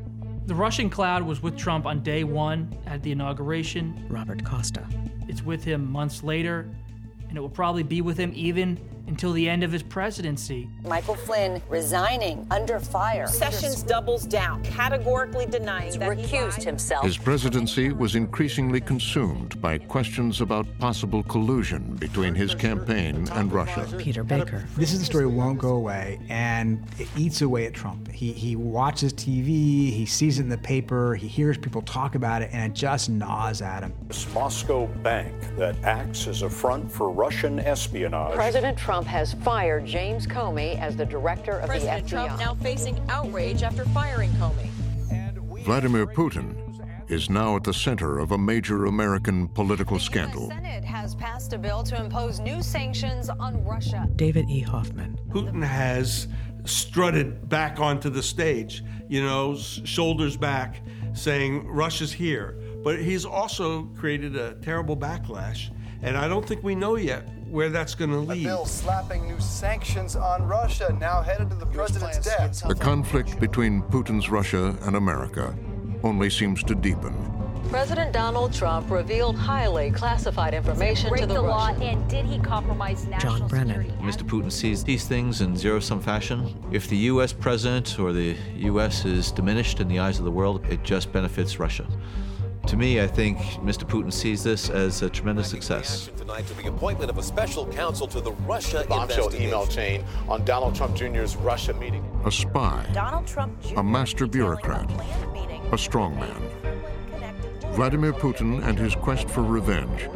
[0.46, 4.06] The Russian cloud was with Trump on day one at the inauguration.
[4.10, 4.86] Robert Costa.
[5.28, 6.70] It's with him months later,
[7.30, 10.70] and it will probably be with him even until the end of his presidency.
[10.84, 13.28] Michael Flynn resigning under fire.
[13.28, 16.64] Sessions doubles down, categorically denying that he recused lied.
[16.64, 17.04] himself.
[17.04, 23.88] His presidency was increasingly consumed by questions about possible collusion between his campaign and Russia.
[23.98, 24.66] Peter Baker.
[24.78, 28.10] This is the story that won't go away, and it eats away at Trump.
[28.12, 32.42] He, he watches TV, he sees it in the paper, he hears people talk about
[32.42, 33.94] it, and it just gnaws at him.
[34.08, 38.36] This Moscow bank that acts as a front for Russian espionage.
[38.36, 42.28] President Trump has fired James Comey as the director of President the FBI.
[42.28, 44.70] Trump now facing outrage after firing Comey.
[45.64, 46.56] Vladimir Putin
[47.10, 50.50] is now at the center of a major American political scandal.
[50.50, 54.08] The Senate has passed a bill to impose new sanctions on Russia.
[54.16, 54.62] David E.
[54.62, 55.18] Hoffman.
[55.30, 56.28] Putin has
[56.66, 60.82] strutted back onto the stage, you know, shoulders back,
[61.14, 62.60] saying Russia's here.
[62.84, 65.70] But he's also created a terrible backlash,
[66.04, 68.44] and I don't think we know yet where that's going to lead.
[68.44, 72.68] bill slapping new sanctions on Russia now headed to the president's desk.
[72.68, 75.56] The conflict between Putin's Russia and America
[76.04, 77.14] only seems to deepen.
[77.70, 81.84] President Donald Trump revealed highly classified information to the, the law, Russians.
[81.84, 83.92] and did he compromise national John Brennan.
[84.00, 84.24] Mr.
[84.24, 86.54] Putin sees these things in zero sum fashion.
[86.72, 87.34] If the U.S.
[87.34, 89.06] president or the U.S.
[89.06, 91.88] is diminished in the eyes of the world, it just benefits Russia.
[92.68, 93.84] To me, I think Mr.
[93.84, 96.10] Putin sees this as a tremendous success.
[96.18, 100.46] Tonight to the appointment of a special counsel to the Russia bombshell email chain on
[100.46, 102.04] Donald Trump Jr.'s Russia meeting.
[102.26, 103.80] A spy, Donald Trump Jr.
[103.80, 106.42] a master bureaucrat, a strongman.
[107.74, 110.08] Vladimir Putin and his quest for revenge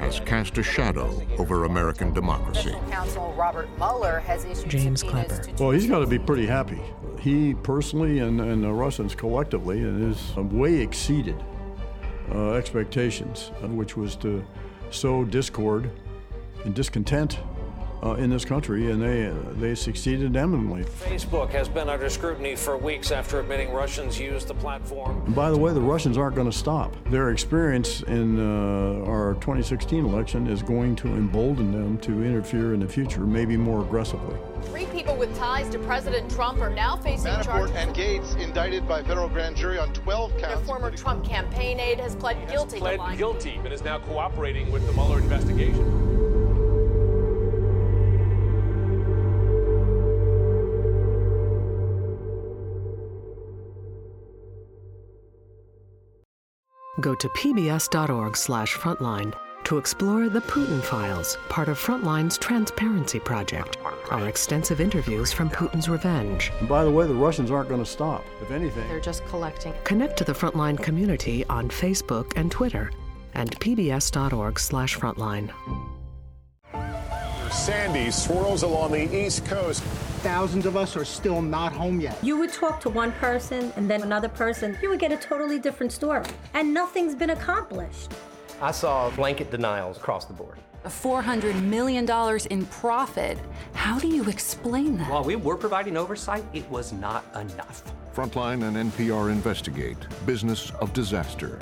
[0.00, 2.74] has cast a shadow over American democracy.
[2.90, 5.56] Counsel Robert Mueller has issued James subpoenas Clapper.
[5.56, 6.80] to Well, he's got to be pretty happy.
[7.20, 11.36] He personally and, and the Russians collectively and has way exceeded
[12.34, 14.44] uh, expectations, uh, which was to
[14.90, 15.90] sow discord
[16.64, 17.38] and discontent
[18.02, 20.84] uh, in this country, and they uh, they succeeded eminently.
[20.84, 25.22] Facebook has been under scrutiny for weeks after admitting Russians used the platform.
[25.26, 26.94] And by the way, the Russians aren't going to stop.
[27.10, 32.80] Their experience in uh, our 2016 election is going to embolden them to interfere in
[32.80, 34.36] the future, maybe more aggressively.
[34.64, 37.76] Three people with ties to President Trump are now facing Manafort charges.
[37.76, 40.66] and Gates indicted by federal grand jury on 12 A counts.
[40.66, 44.86] former Trump campaign aide has pled guilty pled to guilty and is now cooperating with
[44.86, 46.11] the Mueller investigation.
[57.02, 59.34] Go to pbs.org/frontline
[59.64, 63.76] to explore the Putin Files, part of Frontline's Transparency Project.
[64.10, 66.52] Our extensive interviews from Putin's revenge.
[66.58, 68.24] And by the way, the Russians aren't going to stop.
[68.40, 69.74] If anything, They're just collecting.
[69.84, 72.90] Connect to the Frontline community on Facebook and Twitter
[73.34, 75.50] and pbs.org/frontline.
[77.52, 79.82] Sandy swirls along the East Coast.
[80.22, 82.16] Thousands of us are still not home yet.
[82.22, 85.58] You would talk to one person and then another person, you would get a totally
[85.58, 86.24] different story.
[86.54, 88.10] And nothing's been accomplished.
[88.60, 90.58] I saw blanket denials across the board.
[90.86, 92.08] $400 million
[92.50, 93.38] in profit.
[93.74, 95.10] How do you explain that?
[95.10, 97.84] While we were providing oversight, it was not enough.
[98.14, 101.58] Frontline and NPR investigate business of disaster.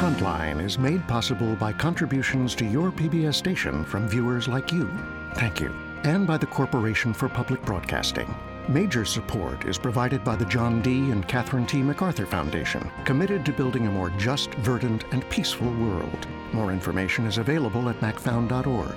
[0.00, 4.90] Frontline is made possible by contributions to your PBS station from viewers like you.
[5.34, 5.74] Thank you.
[6.04, 8.34] And by the Corporation for Public Broadcasting.
[8.66, 11.10] Major support is provided by the John D.
[11.10, 11.82] and Catherine T.
[11.82, 16.26] MacArthur Foundation, committed to building a more just, verdant, and peaceful world.
[16.54, 18.96] More information is available at macfound.org.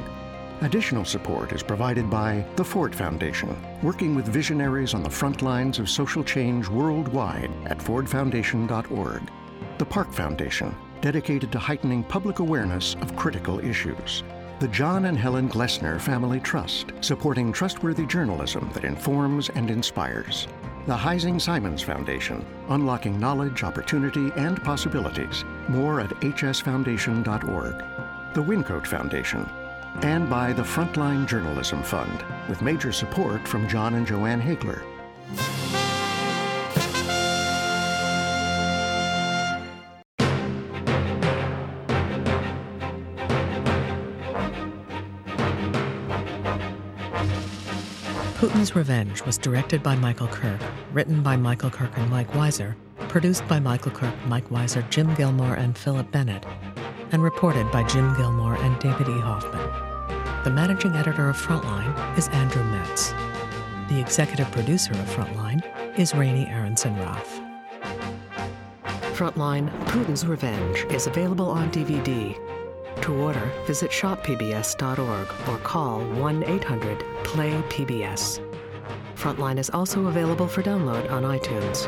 [0.62, 5.80] Additional support is provided by the Ford Foundation, working with visionaries on the front lines
[5.80, 9.32] of social change worldwide at fordfoundation.org.
[9.80, 10.74] The Park Foundation,
[11.04, 14.24] dedicated to heightening public awareness of critical issues.
[14.62, 20.48] The John and Helen Glessner Family Trust, supporting trustworthy journalism that informs and inspires.
[20.88, 25.44] The Heising Simons Foundation, unlocking knowledge, opportunity, and possibilities.
[25.68, 27.78] More at hsfoundation.org.
[28.34, 29.46] The Wyncote Foundation,
[30.04, 34.82] and by the Frontline Journalism Fund, with major support from John and Joanne Hagler.
[48.44, 50.60] Putin's Revenge was directed by Michael Kirk,
[50.92, 52.76] written by Michael Kirk and Mike Wiser,
[53.08, 56.46] produced by Michael Kirk, Mike Wiser, Jim Gilmore, and Philip Bennett,
[57.14, 59.18] and reported by Jim Gilmore and David E.
[59.22, 60.44] Hoffman.
[60.44, 63.12] The managing editor of Frontline is Andrew Metz.
[63.88, 65.64] The executive producer of Frontline
[65.98, 67.48] is Raney Aronson-Rawls.
[69.16, 72.38] Frontline Putin's Revenge is available on DVD.
[73.04, 78.40] To order, visit shoppbs.org or call 1 800 PLAY PBS.
[79.18, 81.84] Frontline is also available for download on iTunes.